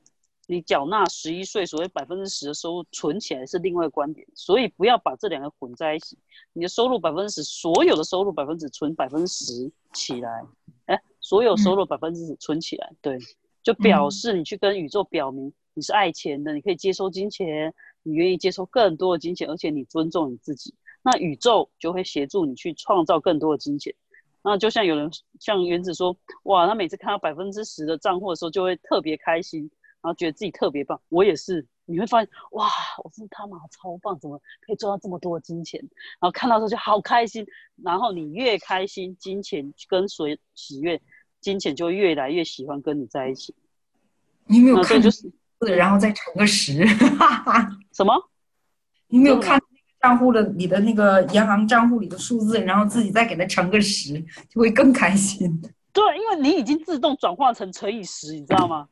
[0.46, 6.16] 你缴纳十一税，所谓百分之十的收入存起来是另外一个观点，所以不要把这两个混在一起。
[6.54, 10.42] 你的收入百分之十，所有的收入百分之存百分之十起来，
[10.86, 13.18] 哎，所有收入百分之十存起来，对，
[13.62, 20.74] 就表示你去跟宇宙表明你是爱钱的，你可以接收金钱，你愿意接收更多的金钱，而且你尊重你自己，
[21.11, 23.94] 那宇宙就会协助你去创造更多的金钱。
[24.42, 29.70] 那就像有人像原子说，哇，他每次看到百分之十的账户的时候，就会特别开心。
[30.00, 31.66] 然后觉得自己特别棒，我也是。
[31.86, 32.68] 你会发现，哇，
[33.02, 35.80] 我真的他妈超棒，怎么可以赚到这么多的金钱？
[36.20, 37.46] 然后看到时候就好开心。
[37.82, 41.00] 然后你越开心，金钱跟随喜悦，
[41.40, 43.54] 金钱就越来越喜欢跟你在一起。
[44.44, 45.00] 你有没有看？
[45.00, 45.22] 就是
[45.59, 46.86] 字，然后再乘个十。
[47.92, 48.30] 什么？
[49.09, 49.59] 你没有看
[50.01, 55.61] 账户的你的那个银行账户里的数字，然后自己再给它乘个十，就会更开心。
[55.92, 58.88] 对，因为你已经自动转化成乘以十，你知道吗？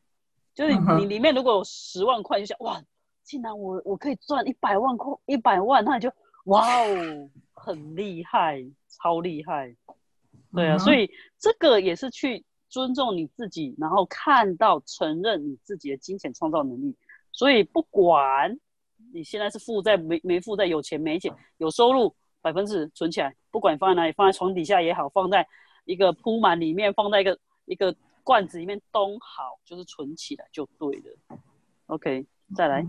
[0.55, 2.83] 就是你里面如果有十万块，就想哇，
[3.23, 6.11] 竟然我我可以赚一百万块，一百万，那你就
[6.47, 9.77] 哇哦，很厉害，超厉害。
[10.55, 16.97] 对啊，所以这个也是去尊重你自己，然后看到承认你自己的金钱创造能力。
[17.33, 18.59] 所以不管
[19.16, 25.48] 你现在是负债没没负债，有钱没钱，有收入百分之存起来，不管你放在哪里，放在床底下也好，放在
[25.86, 31.40] 一个铺满里面，放在一个一个罐子里面都好，就是存起来就对了。
[31.88, 32.88] OK，再来。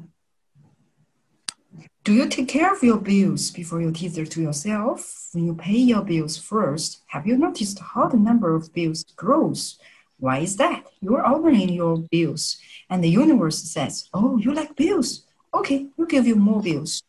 [2.04, 5.30] Do you take care of your bills before you teaser to yourself?
[5.32, 9.78] When you pay your bills first, have you noticed how the number of bills grows?
[10.18, 10.84] Why is that?
[11.00, 12.58] You're ordering your bills,
[12.90, 15.25] and the universe says, Oh, you like bills?
[15.57, 17.01] Okay, we'll give you more bills.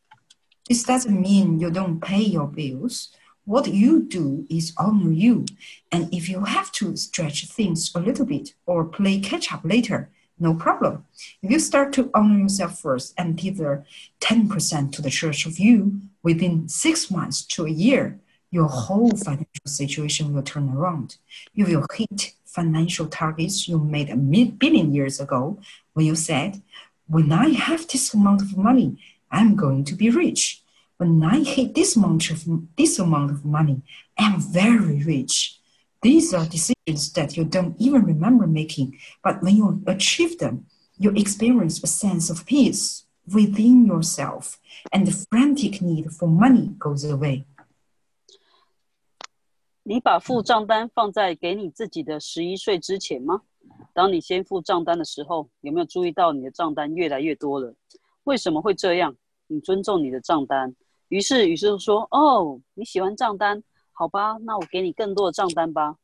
[0.71, 3.15] This doesn't mean you don't pay your bills.
[3.45, 5.45] What you do is honor you.
[5.93, 10.09] And if you have to stretch things a little bit or play catch up later,
[10.41, 11.05] no problem.
[11.43, 13.85] If you start to honor yourself first and tether
[14.21, 18.19] 10% to the church of you within six months to a year,
[18.51, 21.17] your whole financial situation will turn around.
[21.53, 25.61] You will hit financial targets you made a billion years ago
[25.93, 26.63] when you said,
[27.08, 28.98] When I have this amount of money,
[29.32, 30.62] I'm going to be rich.
[30.98, 32.46] When I hit this amount of,
[32.78, 33.82] this amount of money,
[34.18, 35.60] I'm very rich.
[36.02, 40.66] These are decisions that you don't even remember making, but when you achieve them,
[40.98, 44.60] you experience a sense of peace within yourself,
[44.92, 47.46] and the frantic need for money goes away.
[49.86, 53.42] 你把付账单放在给你自己的十一岁之前吗？
[53.99, 57.75] 当你先付账单的时候，有没有注意到你的账单越来越多了？
[58.23, 59.13] 为什么会这样？
[59.49, 60.73] 你尊重你的账单，
[61.09, 65.97] 于是，于是说：“哦，你喜欢账单。”好吧，那我给你更多的账单吧。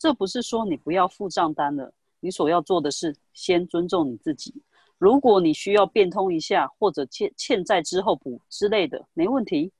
[0.00, 4.52] 这不是说你不要付账单了，你所要做的是先尊重你自己。
[4.98, 9.70] 如果你需要变通一下，或者欠欠债之后补之类的，没问题。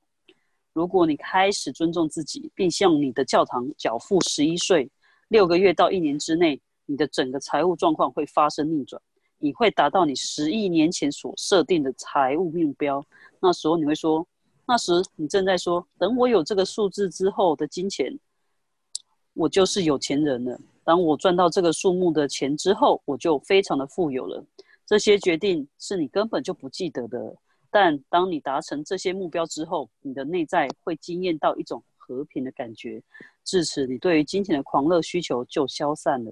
[0.71, 4.89] 如果你开始尊重自己，并向你的教堂缴付十一税，
[5.27, 8.99] 六个月到一年之内，你的整个财务状况会发生逆转，
[9.37, 13.05] 你会达到你十亿年前所设定的财务目标。
[13.39, 14.27] 那时候你会说。
[14.71, 18.19] 那时你正在说，等我有这个数字之后的金钱，
[19.33, 20.59] 我就是有钱人了。
[20.83, 24.45] 当我赚到这个数目的钱之后，我就非常的富有了。
[24.85, 27.35] 这些决定是你根本就不记得的，
[27.71, 33.01] 但当你达成这些目标之后，你的内在会惊艳到一种和平的感觉，
[33.43, 36.31] 至此你对于金钱的狂热需求就消散了。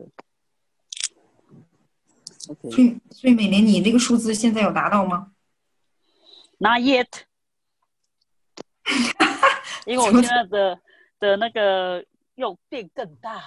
[2.72, 5.32] 所以所以每年你那个数字现在有达到吗
[6.58, 7.08] ？Not yet。
[9.86, 10.80] 因为我现在的
[11.20, 12.04] 的那个
[12.36, 13.42] 又变更大了，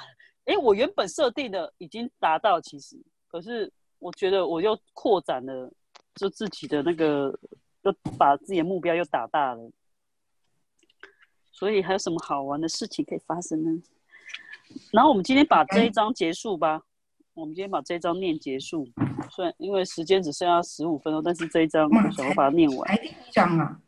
[0.46, 2.96] 哎，我原本设定的已经达到，其实，
[3.28, 5.70] 可是我觉得我又扩展了，
[6.14, 7.38] 就自己的那个，
[7.82, 9.70] 又把自己的目标又打大了，
[11.53, 13.82] 所以还有什么好玩的事情可以发生呢？
[14.92, 16.82] 然后我们今天把这一章结束吧，
[17.41, 18.86] 我们今天把这一章念结束，
[19.30, 22.86] 虽然因为时间只剩下十五分钟，但是这一章我想要把它念完。
[22.86, 23.80] 还第一章啊。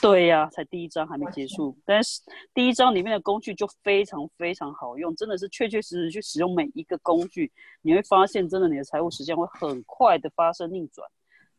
[0.00, 2.20] 对呀，才第一章还没结束，但是
[2.54, 7.50] 第一章里面的工具就非常非常好用，真的是确确实实去使用每一个工具，
[7.82, 11.04] 你会发现真的你的财务时间会很快的发生逆转。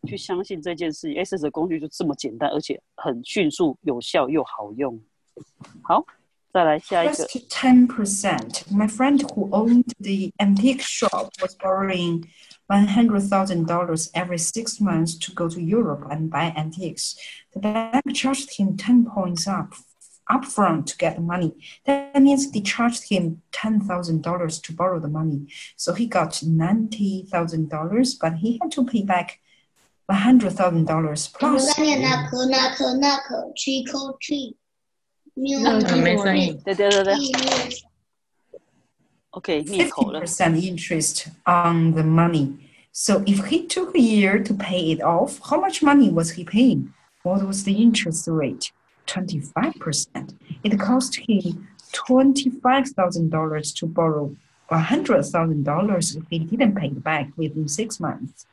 [0.08, 4.98] 去相信这件事情，S S 的工具就这么简单，而且很迅速、有效又好用。
[5.84, 6.06] 好，
[6.53, 7.27] 再来下一个。
[7.49, 8.63] Ten percent.
[8.71, 12.25] My friend who owned the antique shop was borrowing.
[12.69, 17.15] $100,000 every six months to go to Europe and buy antiques.
[17.53, 19.75] The bank charged him 10 points up
[20.31, 21.55] upfront to get the money.
[21.85, 25.47] That means they charged him $10,000 to borrow the money.
[25.77, 29.41] So he got $90,000, but he had to pay back
[30.11, 31.79] $100,000 plus.
[39.66, 42.70] 50% interest on the money.
[42.92, 46.44] So if he took a year to pay it off, how much money was he
[46.44, 46.94] paying?
[47.24, 48.74] What was the interest rate?
[49.08, 50.36] 25%.
[50.64, 54.36] It cost him $25,000 to borrow
[54.70, 58.46] $100,000 if he didn't pay it back within six months.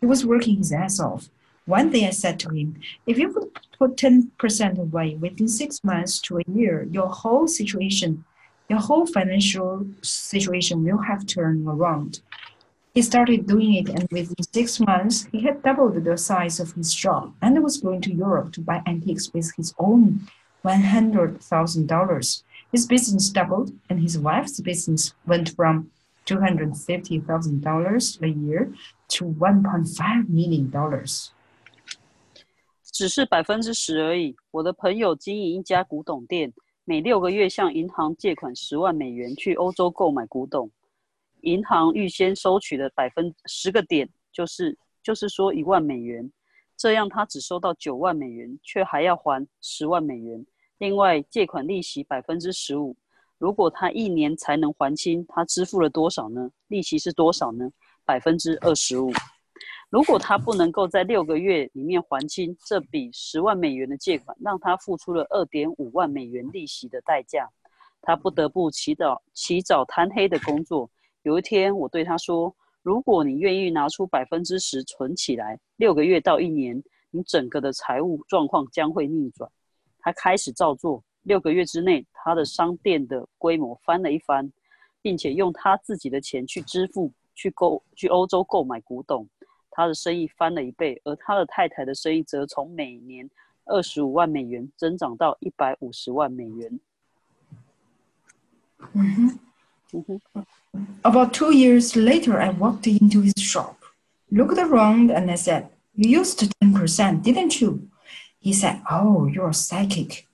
[0.00, 1.28] He was working his ass off.
[1.68, 6.18] One day I said to him, if you would put 10% away within six months
[6.22, 8.24] to a year, your whole situation
[8.70, 12.20] your whole financial situation will have turned around.
[12.94, 16.90] He started doing it, and within six months, he had doubled the size of his
[16.92, 20.26] shop and was going to Europe to buy antiques with his own
[20.64, 22.42] $100,000.
[22.72, 25.90] His business doubled, and his wife's business went from
[26.24, 28.72] $250,000 a year
[29.08, 30.70] to $1.5 million.
[32.98, 34.34] 只是百分之十而已。
[34.50, 36.52] 我的朋友经营一家古董店，
[36.84, 40.68] 每六个月向银行借款十万美元去欧洲购买古董。
[41.42, 46.28] 银行预先收取的百分十个点，就是就是说一万美元。
[46.76, 50.44] 这样他只收到九万美元，却还要还十万美元。
[50.78, 52.96] 另外，借款利息百分之十五。
[53.38, 56.50] 如果他一年才能还清，他支付了多少呢？
[56.66, 57.70] 利息是多少呢？
[58.04, 59.12] 百分之二十五。
[59.90, 67.48] 如果他不能够在六个月里面还清这笔十万美元的借款，让他付出了二点五万美元利息的代价，
[68.02, 70.90] 他不得不起早起早贪黑的工作。
[71.22, 79.50] 有一天，我对他说：“如果你愿意拿出百分之十存起来，六个月到一年，你整个的财务状况将会逆转。”
[80.00, 81.02] 他开始照做。
[81.22, 84.52] 六个月之内，他的商店的规模翻了一番，
[85.00, 89.26] 并且用他自己的钱去支付、去购、去欧洲购买古董。
[89.77, 93.29] 他的生意翻了一倍，而他的太太的生意则从每年
[93.65, 96.79] 二十五万美元增长到一百五十万美元。
[98.93, 99.37] Mm -hmm.
[99.91, 100.45] Mm -hmm.
[101.03, 103.75] About two years later, I walked into his shop,
[104.31, 107.89] looked around, and I said, You used 10%, didn't you?
[108.39, 110.27] He said, Oh, you're psychic.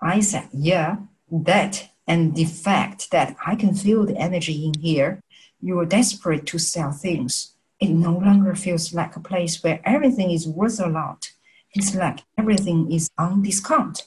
[0.00, 0.96] I said, Yeah,
[1.30, 5.22] that and the fact that I can feel the energy in here.
[5.60, 7.54] You are desperate to sell things.
[7.79, 11.31] It no longer feels like a place where everything is worth a lot.
[11.73, 14.03] It's like everything is on discount.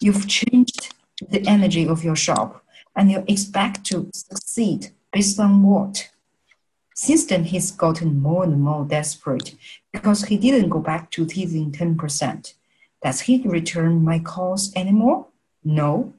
[0.00, 0.94] You've changed
[1.28, 2.64] the energy of your shop
[2.96, 6.10] and you expect to succeed based on what?
[6.94, 9.54] Since then, he's gotten more and more desperate
[9.92, 12.54] because he didn't go back to teasing 10%.
[13.02, 15.26] Does he return my calls anymore?
[15.64, 16.14] No.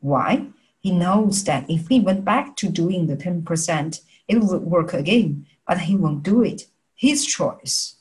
[0.00, 0.46] Why?
[0.80, 5.46] He knows that if he went back to doing the 10%, it would work again,
[5.66, 6.68] but he won't do it.
[6.96, 7.94] His choice.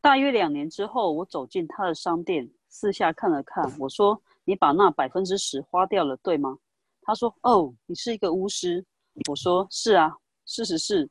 [0.00, 3.72] 大约两年之后，我走进他的商店，四下看了看。
[3.78, 6.58] 我说：“你把那百分之十花掉了，对吗？”
[7.02, 8.84] 他说：“哦，你是一个巫师。”
[9.30, 11.08] 我说：“是啊，事实是，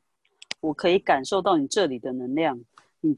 [0.60, 2.60] 我可以感受到你这里的能量。
[3.00, 3.16] 你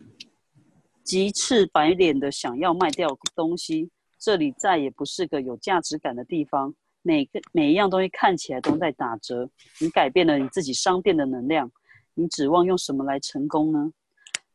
[1.02, 6.74] 急赤白脸的想要卖掉东西。”这里再也不是个有价值感的地方，
[7.06, 9.48] 每个每一样东西看起来都在打折。
[9.78, 11.70] 你改变了你自己商店的能量，
[12.14, 13.92] 你指望用什么来成功呢？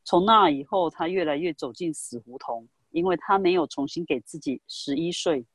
[0.03, 5.45] 从那以后，他越来越走进死胡同，因为他没有重新给自己十一岁。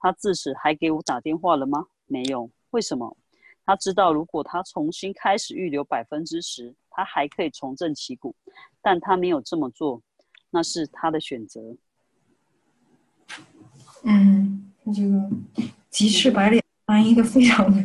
[0.00, 1.86] 他自此还给我打电话了吗？
[2.06, 2.50] 没有。
[2.70, 3.16] 为什么？
[3.64, 8.34] 他知道，如果他重新开始预留百分之十，他还可以重振旗鼓，
[8.82, 10.02] 但他没有这么做，
[10.50, 11.76] 那是他的选择。
[14.02, 15.30] 嗯，这个
[15.90, 17.82] 急赤白脸翻译的非常的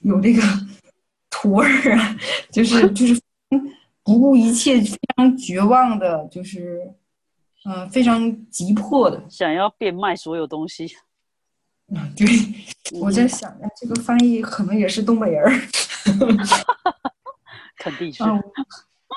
[0.00, 0.42] 有这个
[1.30, 2.16] 土味儿啊，
[2.50, 3.20] 就是就是
[4.02, 6.92] 不顾一切、非常绝望的，就是
[7.64, 10.94] 嗯非常急迫的想要变卖所有东西。
[11.88, 12.26] 嗯，对，
[12.98, 15.42] 我在想，这个翻译可能也是东北人，
[17.78, 18.24] 肯定是，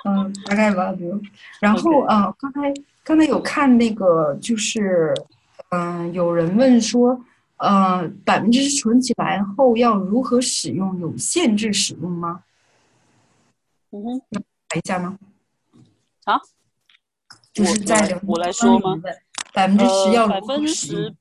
[0.06, 1.20] 嗯，大概吧，就
[1.60, 2.74] 然后啊，刚才
[3.04, 5.14] 刚才有看那个就是。
[5.70, 7.22] 嗯，有人问说，
[7.58, 11.00] 呃，百分之十存起来后要如何使用？
[11.00, 12.44] 有限制使用吗？
[13.92, 15.18] 嗯哼，来一下吗？
[16.26, 16.40] 啊？
[17.54, 18.96] 就是在我来说吗？
[19.54, 21.16] 百分之十要百分之十？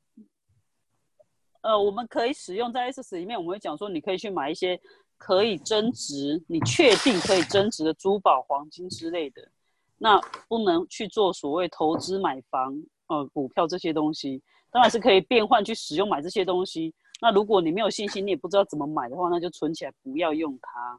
[1.63, 4.79] 呃，我们可以使用在 S S 里面，我们会讲说，你可以去买一些
[5.17, 9.49] 可以增值、你确定可以增值的珠宝、黄金之类的。
[9.97, 12.83] 那不能去做所谓投资买房。
[13.09, 16.93] 呃，股票这些东西当然是可以变换去使用买这些东西。
[17.21, 20.99] 那如果你没有信心，你也不知道怎么买的话，那就存起来，不要用它。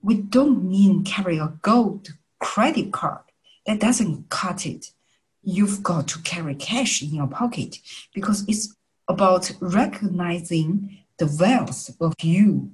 [0.00, 3.27] We don't mean carry a gold credit card.
[3.68, 4.94] That doesn't cut it.
[5.42, 7.78] You've got to carry cash in your pocket
[8.14, 8.74] because it's
[9.06, 12.70] about recognizing the wealth of you.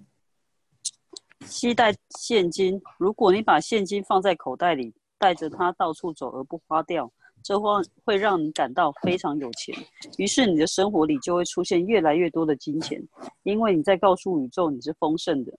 [1.45, 9.77] 携带现金，如果你把现金放在口袋里，带着它到处走而不花掉，这会会让你感到非常有钱。
[10.17, 13.03] 于是你的生活里就会出现越来越多的金钱，
[13.43, 15.53] 因为你在告诉宇宙你是丰盛的。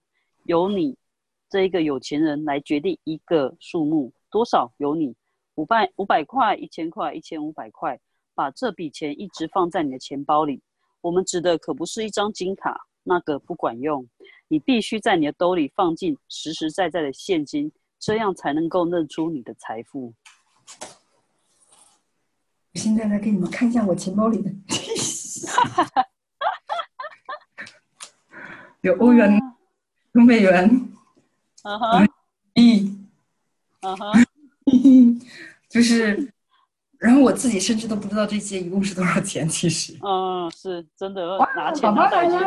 [0.45, 0.95] 由你
[1.49, 5.13] 这一个有钱人来决定一个数目多少，由你
[5.55, 7.99] 五百五百块、一千块、一千五百块，
[8.33, 10.61] 把这笔钱一直放在你的钱包里。
[11.01, 14.07] 我们指的可不是一张金卡，那个不管用。
[14.47, 20.13] 你必须在你的兜里放进实实在在的现金，这样才能够认出你的财富。
[22.73, 24.51] 我现在来给你们看一下我钱包里的，
[28.81, 29.31] 有欧元，
[30.11, 30.69] 有美元，
[31.63, 32.07] 嗯哼，
[32.53, 33.07] 亿，
[33.81, 34.25] 嗯哼，
[35.69, 36.31] 就是，
[36.99, 39.97] 然后我自己甚至都不知道这些一共是多少钱，其实。
[40.03, 42.39] 嗯，是真的哇拿钱拿到已经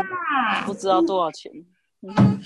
[0.66, 0.72] 不！
[0.74, 1.50] 知道多少钱。
[2.00, 2.40] 嗯哼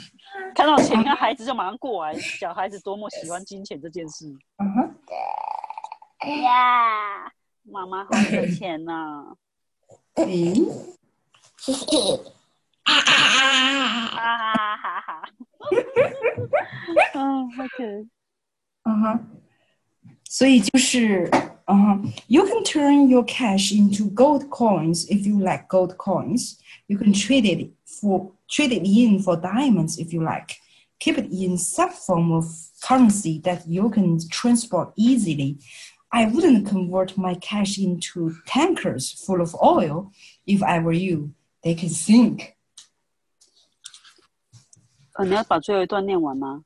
[0.55, 2.15] 看到钱，看孩子就马上过来。
[2.19, 4.27] 小孩子多么喜欢 金钱这件事
[4.59, 4.95] 嗯哼，
[6.43, 7.31] 呀！
[7.65, 9.37] 妈妈好有钱呐、
[10.17, 10.53] 诶，
[12.85, 15.23] 哈哈哈哈！
[17.15, 18.07] 嗯，OK，
[18.85, 19.27] 嗯哼，
[20.32, 21.30] 所以就是，
[21.66, 26.58] 嗯哼，You can turn your cash into gold coins if you like gold coins.
[26.88, 30.56] You can trade it for trade it in for diamonds if you like.
[31.00, 32.46] Keep it in some form of
[32.82, 35.58] currency that you can transport easily.
[36.10, 40.12] I wouldn't convert my cash into tankers full of oil
[40.46, 41.32] if I were you.
[41.64, 42.54] They can sink.
[45.14, 46.64] 呃，你要把最后一段念完吗？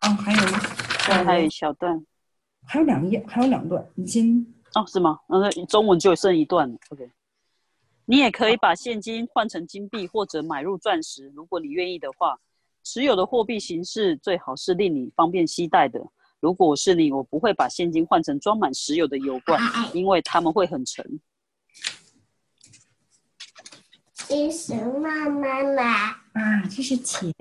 [0.00, 0.60] 啊，还有吗？
[1.06, 2.04] 对，还有一小段。
[2.69, 4.45] 还有两页，还有两段，已经。
[4.75, 5.19] 哦，是吗？
[5.27, 6.77] 那中文就剩一段了。
[6.89, 7.09] OK，
[8.05, 12.39] 你也可以把现金换成金币，或者买入钻石，如果你愿意的话。
[12.81, 16.01] 持有的货币形式最好是令你方便携带的。
[16.39, 19.61] 如果是你，我不会把现金换成装满石油的油罐，
[19.93, 21.19] 因为它们会很沉。
[24.13, 25.83] 这是妈妈妈，
[26.33, 27.31] 啊，这是钱。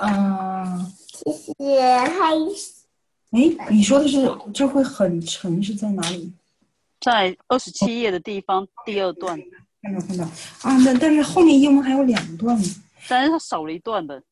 [0.00, 1.52] 嗯，这是
[2.08, 2.34] 还
[3.31, 6.31] 哎，你说的是这会很沉是在哪里？
[6.99, 9.39] 在二十七页的地方，第二段，
[9.81, 10.23] 看到看到
[10.63, 12.75] 啊，那但是后面英文还有两段呢。
[13.07, 14.23] 但是它少了一段的。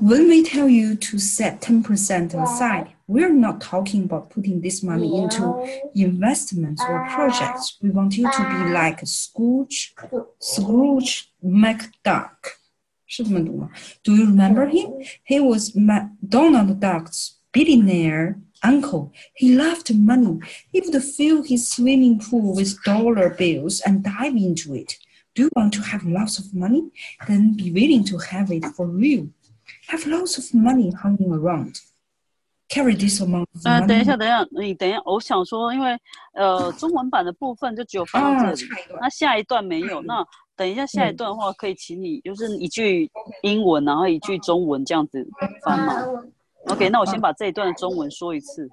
[0.00, 5.20] When we tell you to set 10% aside, we're not talking about putting this money
[5.20, 7.76] into investments or projects.
[7.82, 9.92] We want you to be like Scrooge,
[10.40, 12.30] Scrooge McDuck.
[13.06, 13.70] 是这么读吗?
[14.02, 14.92] Do you remember him?
[15.26, 19.12] He was MacDonald Duck's billionaire uncle.
[19.34, 20.38] He loved money.
[20.72, 24.96] He would fill his swimming pool with dollar bills and dive into it.
[25.34, 26.82] Do you want to have lots of money?
[27.26, 29.28] Then be willing to have it for real.
[29.88, 31.80] Have lots of money hanging around.
[32.68, 33.86] Carry this amount of 呃， money.
[33.86, 35.96] 等一下，等一下，你等一下，我想说，因为
[36.32, 38.98] 呃，中文版的部分就只有放到啊，这里，差一段。
[39.00, 40.02] 那下一段没有。
[40.02, 40.26] 那
[40.56, 43.08] 等一下下一段的话，可以请你就是一句
[43.42, 45.24] 英文，然后一句中文这样子
[45.62, 46.02] 翻吗
[46.67, 48.69] ？OK，那我先把这一段的中文说一次。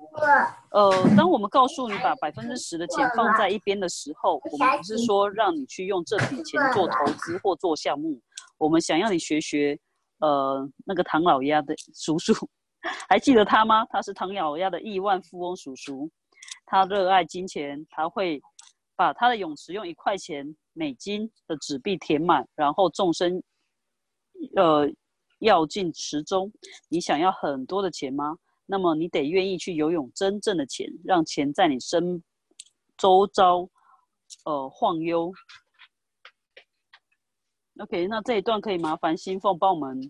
[0.73, 8.21] 呃，当我们告诉你把百分之十的钱放在一边的时候，我们不是说让你去用这笔钱做投资或做项目，
[8.59, 9.79] 我们想要你学学
[10.19, 12.33] 呃那个唐老鸭的叔叔，
[13.09, 13.85] 还记得他吗？
[13.91, 16.11] 他是唐老鸭的亿万富翁叔叔，
[16.67, 18.41] 他热爱金钱，他会
[18.97, 23.43] 把他的泳池用一块钱美金的纸币填满，然后纵身
[24.57, 24.87] 呃
[25.39, 26.53] 要进池中。
[26.89, 28.37] 你想要很多的钱吗？
[28.67, 32.23] 那么你得愿意去游泳真正的钱，让钱在你身
[32.99, 33.69] 周遭
[34.45, 35.33] 呃晃悠。
[37.81, 40.01] OK，那这一段可以麻烦新凤帮我们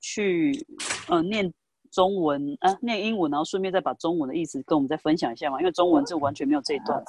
[0.00, 0.66] 去
[1.08, 1.52] 呃念
[1.90, 7.04] 中文啊，念英文，然后顺便再把中文的意思跟我们再分享一下嘛，因为中文是完全没有这一段。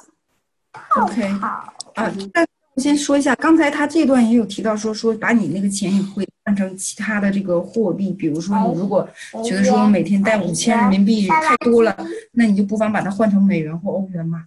[1.00, 1.46] OK 好
[1.94, 2.44] 啊，那
[2.74, 9.06] 我先说一下，刚才他这段也有提到说说把你那个钱也会换成其他的这个货币，比如说你如果
[9.44, 11.94] 觉得说每天带五千人民币太多了，
[12.32, 14.46] 那你就不妨把它换成美元或欧元嘛。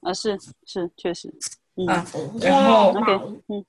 [0.00, 1.34] 啊，是是，确实，
[1.74, 2.06] 嗯、啊
[2.40, 2.94] 然后
[3.48, 3.64] 嗯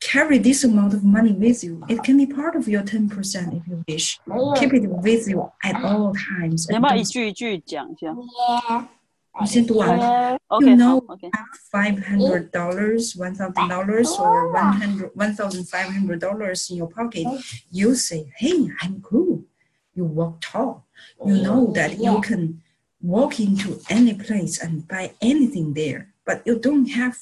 [0.00, 1.80] Carry this amount of money with you.
[1.88, 4.18] It can be part of your ten percent if you wish.
[4.58, 6.66] Keep it with you at all times.
[6.68, 8.12] 你要不要 and 一句一句讲一下
[9.41, 9.89] 你先读完。
[10.47, 11.29] ？OK， know- 好，OK，
[11.71, 16.77] five hundred dollars, one thousand dollars, or one hundred, one thousand five hundred dollars in
[16.77, 17.25] your pocket,
[17.71, 19.43] you say, "Hey, I'm cool."
[19.95, 20.85] you walk tall.
[21.23, 22.21] You know that you Yeah.
[22.21, 22.61] can
[23.01, 27.15] walk into any place and buy anything there, but you don't have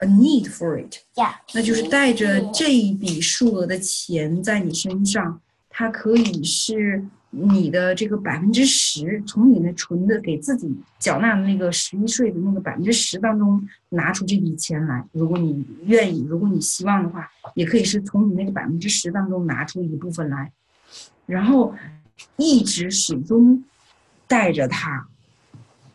[0.00, 0.98] a need for it.
[1.14, 7.04] 小那就是带着皮这一笔数额的钱在你身上，它可以是
[7.35, 15.03] 你的这个百分之十，从你的存的给自己缴纳的那个十一税的那个百分之十当中拿出这笔钱来。
[15.11, 20.51] 如果你愿意，如果你希望的话，也可以是从你那个百分之十当中拿出一部分来，
[21.25, 21.73] 然后
[22.37, 23.63] 一直始终
[24.27, 25.07] 带着它，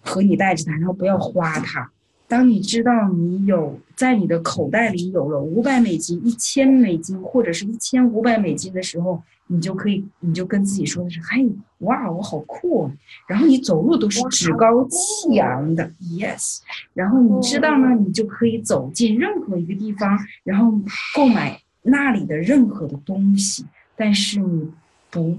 [0.02, 1.92] 和你带着它，然后不要花它。
[2.28, 12.92] 当你知道你有在你的口袋里有了五百美金、一千美金或者是一千五百美金的时候，你就可以，你就跟自己说的是：“嘿，哇，我好酷哦！”
[13.26, 16.58] 然后你走路都是趾高气扬的，yes。
[16.92, 20.78] 然后你知道呢，你就可以走进任何一个地方，然后
[21.14, 23.64] 购买那里的任何的东西，
[23.96, 24.70] 但是你
[25.10, 25.38] 不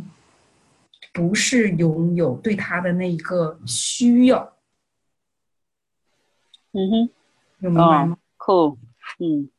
[1.13, 4.51] 不是拥有对它的那一个需要，
[6.71, 7.09] 嗯哼，
[7.59, 8.77] 有明白吗？cool，
[9.19, 9.49] 嗯。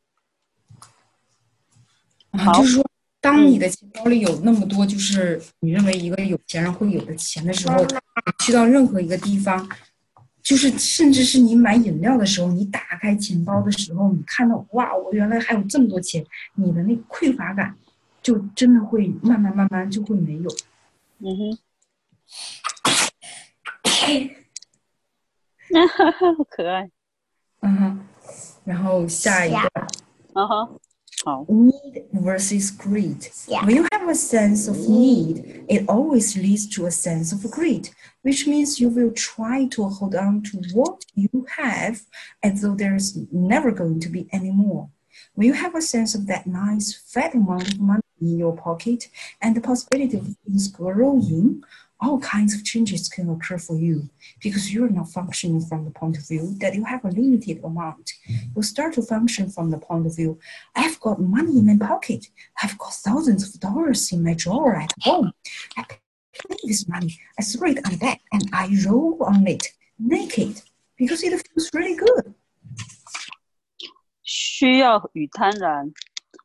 [2.31, 2.87] 啊，就是说，
[3.21, 7.95] 当你的钱包里有那么多，就是你认为一个有钱人会有的钱的时候，你
[8.45, 9.69] 去到任何一个地方，
[10.41, 17.77] 就是甚至是你买饮料的时候，你打开钱包的时候，你看到哇，我原来还有这么多钱，你的那个匮乏感
[18.23, 20.51] 就真的会慢慢慢慢就会没有。
[21.19, 21.59] 嗯哼，
[25.71, 25.87] 那
[26.37, 26.91] 好可爱，
[27.62, 28.00] 嗯哼，
[28.64, 29.58] 然后下一个。
[30.34, 30.70] 啊哈，
[31.24, 33.30] 好， need versus greed.
[33.48, 33.66] Yeah.
[33.66, 37.90] When you have a sense of need, it always leads to a sense of greed,
[38.24, 42.02] which means you will try to hold on to what you have
[42.44, 44.90] as though there's never going to be any more.
[45.36, 49.10] When you have a sense of that nice fat amount of money in your pocket
[49.42, 51.64] and the possibility of things growing,
[52.02, 54.10] all kinds of changes can occur for you
[54.44, 58.12] because you're not functioning from the point of view that you have a limited amount.
[58.56, 60.38] You start to function from the point of view
[60.76, 62.28] I've got money in my pocket.
[62.62, 65.32] I've got thousands of dollars in my drawer at home.
[65.78, 67.18] I play this money.
[67.40, 69.64] I throw it on bed and I roll on it
[69.98, 70.62] naked
[70.98, 72.34] because it feels really good.
[74.22, 75.94] 需要与贪婪。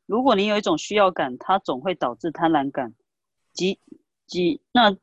[0.07, 2.94] 如果你有一种需要感，它总会导致贪婪感，
[3.53, 3.80] 即
[4.26, 4.96] 即那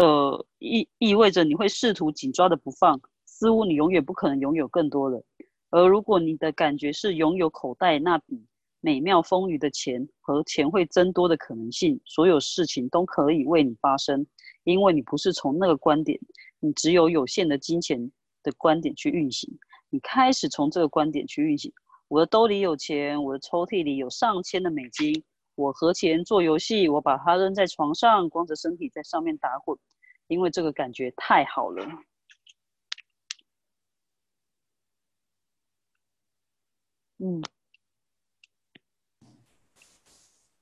[0.00, 5.22] 呃意意味着你会试图紧抓的不放，似乎你永远不可能拥有更多的。
[5.68, 8.46] 而如果你的感觉是拥有口袋那笔
[8.80, 14.26] 美妙丰腴的钱和钱会增多的可能性，所有事情都可以为你发生，
[14.64, 16.18] 因为你不是从那个观点，
[16.60, 18.10] 你只有有限的金钱
[18.42, 19.50] 的观点去运行。
[19.90, 21.70] 你开始从这个观点去运行。
[22.08, 25.22] 我的兜里有钱，我的抽屉里有上千的美金。
[25.60, 29.78] 我和钱做游戏，我把它扔在床上，光着身体在上面打滚，
[30.26, 31.86] 因为这个感觉太好了。
[37.18, 37.42] 嗯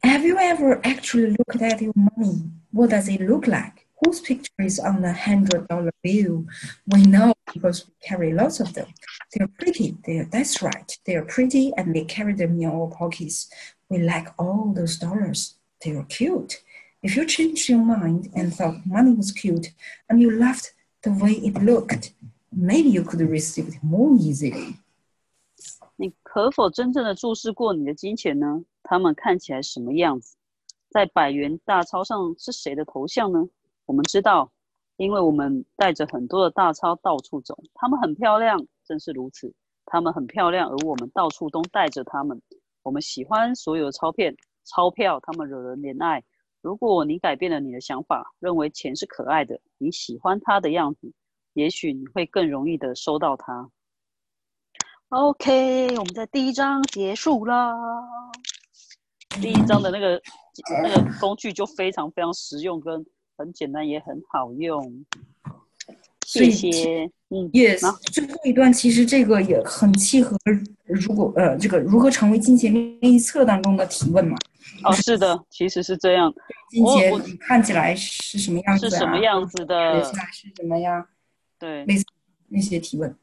[0.03, 2.51] ，Have you ever actually looked at your money?
[2.73, 3.87] What does it look like?
[4.03, 6.47] Whose picture is on the hundred dollar bill?
[6.87, 8.88] We know because we carry lots of them.
[9.34, 9.98] They're pretty.
[10.06, 10.98] They're, that's right.
[11.06, 13.50] They're pretty and we carry them in our pockets.
[13.90, 15.56] We like all those dollars.
[15.82, 16.62] They're cute.
[17.02, 19.74] If you changed your mind and thought money was cute
[20.10, 20.72] and you loved
[21.04, 22.14] the way it looked,
[22.52, 24.76] maybe you could receive it more easily.
[25.96, 28.64] 你可否真正的注视过你的金钱呢？
[28.82, 30.36] 它们看起来什么样子？
[30.90, 33.48] 在百元大钞上是谁的头像呢？
[33.86, 34.52] 我们知道，
[34.99, 39.55] 因为我们带着很多的大钞到处走，它们很漂亮，正是如此。
[39.87, 42.43] 它们很漂亮，而我们到处都带着它们。
[42.83, 46.25] 我们喜欢所有的钞片、钞票，它们惹人怜爱。
[46.61, 51.13] 如果你改变了你的想法，认为钱是可爱的，你喜欢它的样子，
[51.53, 53.71] 也许你会更容易的收到它。
[55.11, 57.73] OK，我们在第一章结束啦。
[59.41, 60.21] 第一章的那个
[60.83, 63.07] 那个工具就非常非常实用，跟
[63.39, 65.05] 很简单，也很好用。
[66.27, 67.09] 谢谢。
[67.31, 67.49] 嗯
[67.93, 70.37] 后最后一段其实这个也很契合，
[70.87, 74.37] 如果呃这个如何成为金钱练习册当中的提问嘛，
[74.83, 76.35] 哦，是的，其实是这样，
[76.71, 78.91] 金钱你看起来是什么样子、啊？
[78.91, 80.17] 是什么样子学的起？
[80.17, 81.07] 来是什么样？
[81.59, 82.05] 对，类似
[82.49, 83.15] 那些提问。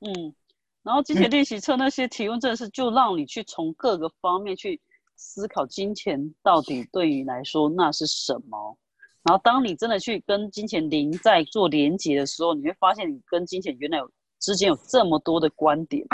[0.00, 0.34] 嗯，
[0.82, 4.80] 然后金钱练习册那些提问，真的是就让你去从各个方面去
[5.14, 8.76] 思考金钱到底对于你来说那是什么。
[9.24, 14.10] 然后当你真的去跟金钱零在做连接的时候，你会发现你跟金钱原来有
[14.40, 16.04] 之间有这么多的观点。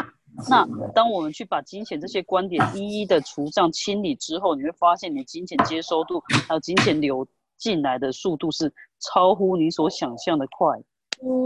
[0.49, 10.79] 那当我们去把金钱这些观点一一的除障清理之后，你会发现你金钱接收度还有金钱流进来的速度是超乎你所想象的快，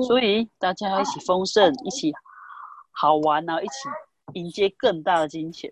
[0.06, 2.12] 所以大家要一起丰盛，一起
[2.90, 3.72] 好玩啊，一起
[4.34, 5.70] 迎接更大的金钱。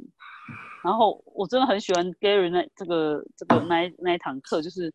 [0.83, 4.91] 然后我真的很喜欢 Gary 那这个这个那一那一堂课，就是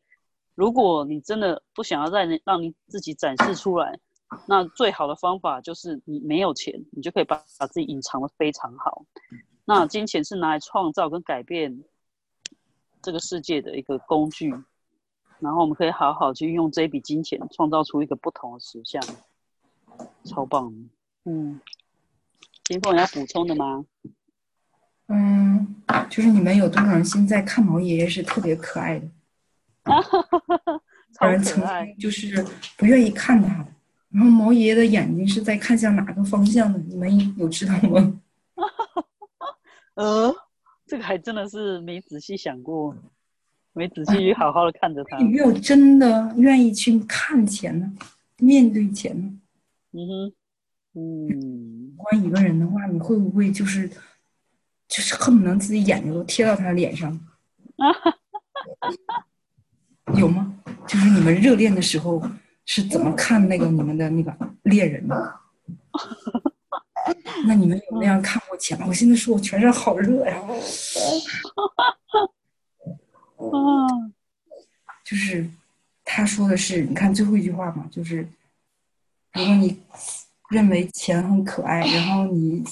[0.56, 4.00] 如果你真的不想要再让你自己展示出来，
[4.48, 9.06] 那最好的方法就是你没有钱，你就可以把把自己隐藏的非常好。
[9.66, 11.84] 那金钱是拿来创造跟改变
[13.02, 14.50] 这个世界的一个工具，
[15.40, 19.02] 然后我们可以好好去用这一笔金钱创造出一个不同的实相，
[20.24, 20.74] 超棒！
[21.26, 21.60] 嗯，
[22.64, 23.86] 金凤要补充的吗？
[25.08, 25.76] 嗯，
[26.10, 29.08] 就是你们有多少人现在看毛爷爷是特别可爱的？
[29.86, 30.82] 哈哈哈哈哈！
[31.14, 32.46] 超人曾经，就是
[32.78, 33.70] 不愿意看他的，
[34.10, 36.80] 然后毛爷爷的眼睛是在看向哪个方向的？
[36.80, 38.20] 你们有知道吗？
[39.96, 40.36] 呃，
[40.86, 42.96] 这个还真的是没仔细想过，
[43.74, 45.18] 没仔细好好的看着他。
[45.20, 47.94] 有没有真的愿意去看钱呢？
[48.38, 49.32] 面对钱呢？
[49.94, 50.34] 嗯哼，
[50.96, 53.88] 嗯，关一个人的话，你会不会就是
[54.90, 57.18] 就是恨不能自己眼睛都贴到他脸上？
[60.26, 60.54] 有吗？
[60.88, 62.22] 就是你们热恋的时候
[62.66, 65.36] 是怎么看那个你们的那个恋人的？
[67.48, 68.86] 那你们有那样看过钱吗？
[68.88, 70.36] 我现在说我全身好热呀，
[73.38, 73.86] 啊，
[75.06, 75.48] 就是
[76.04, 78.28] 他说的是，你看最后一句话嘛，就是
[79.34, 79.80] 如果你
[80.50, 82.64] 认为钱很可爱，然后你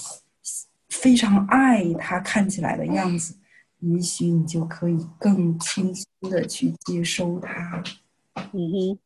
[0.90, 3.36] 非常爱他看起来的样子，
[3.84, 7.84] 也许你就可以更轻松的去接收它。
[8.54, 9.00] 嗯哼，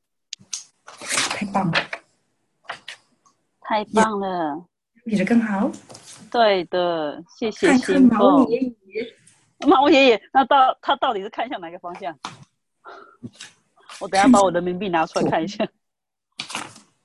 [0.86, 1.78] 太棒了，
[3.62, 4.66] 太棒了，
[5.04, 5.72] 比这更好。
[6.32, 8.18] 对的，谢谢看看新凤。
[8.20, 9.16] 毛爷爷，
[9.68, 12.18] 毛爷爷，那到他到底是看向哪个方向？
[14.00, 15.68] 我等下把我人民币拿出来看一下。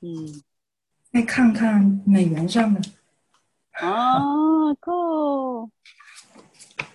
[0.01, 0.43] 嗯，
[1.13, 2.81] 再看看美元上的，
[3.73, 5.71] 啊，够，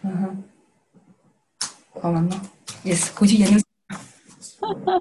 [0.02, 0.44] 嗯哼，
[2.02, 2.42] 好玩吗
[2.84, 3.66] ？Yes，回去研究。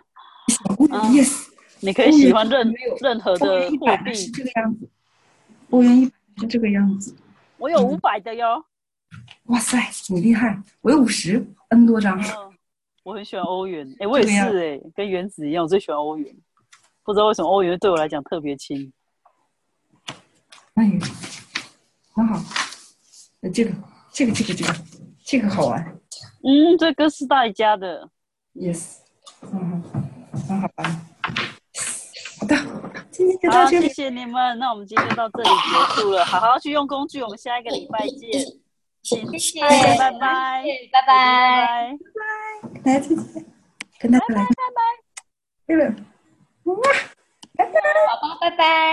[0.91, 1.49] 啊，Yes，
[1.81, 4.89] 你可以喜欢任任何欧的货币，是这个样子，
[5.71, 7.15] 欧元一百是这个样子。
[7.59, 8.65] 我有五百的哟。
[9.45, 9.79] 哇塞，
[10.09, 10.61] 你厉害！
[10.81, 12.21] 我有五十 N 多张。
[12.21, 12.53] 嗯，
[13.03, 16.35] 我很喜欢欧元，哎、我也是哎、跟原子一样，我最喜欢欧元。
[17.05, 18.93] 不知道为什么欧元对我来讲特别轻。
[20.75, 20.99] 哎呀，
[22.13, 22.43] 很好。
[23.41, 23.73] 那，这个，
[24.13, 24.75] 这个，这个，这个，
[25.25, 25.99] 这个好玩。
[26.43, 28.09] 嗯，这个是大家的。
[28.55, 28.99] Yes，
[29.43, 29.83] 嗯，
[30.49, 30.85] 那好吧。
[32.39, 32.57] 好的，
[33.11, 33.89] 今天就好，到这里。
[33.89, 36.25] 谢谢你们，那我们今天到这里结束了。
[36.25, 38.31] 好好去用工具，我们下一个礼拜见。
[39.03, 41.07] 谢谢，拜拜，拜拜拜。
[41.07, 41.99] 拜。
[42.85, 43.17] 来，再见，
[44.01, 44.81] 跟大家来，拜拜，
[45.67, 45.95] 拜拜，
[47.57, 47.73] 拜拜。
[48.07, 48.77] 宝宝，拜拜。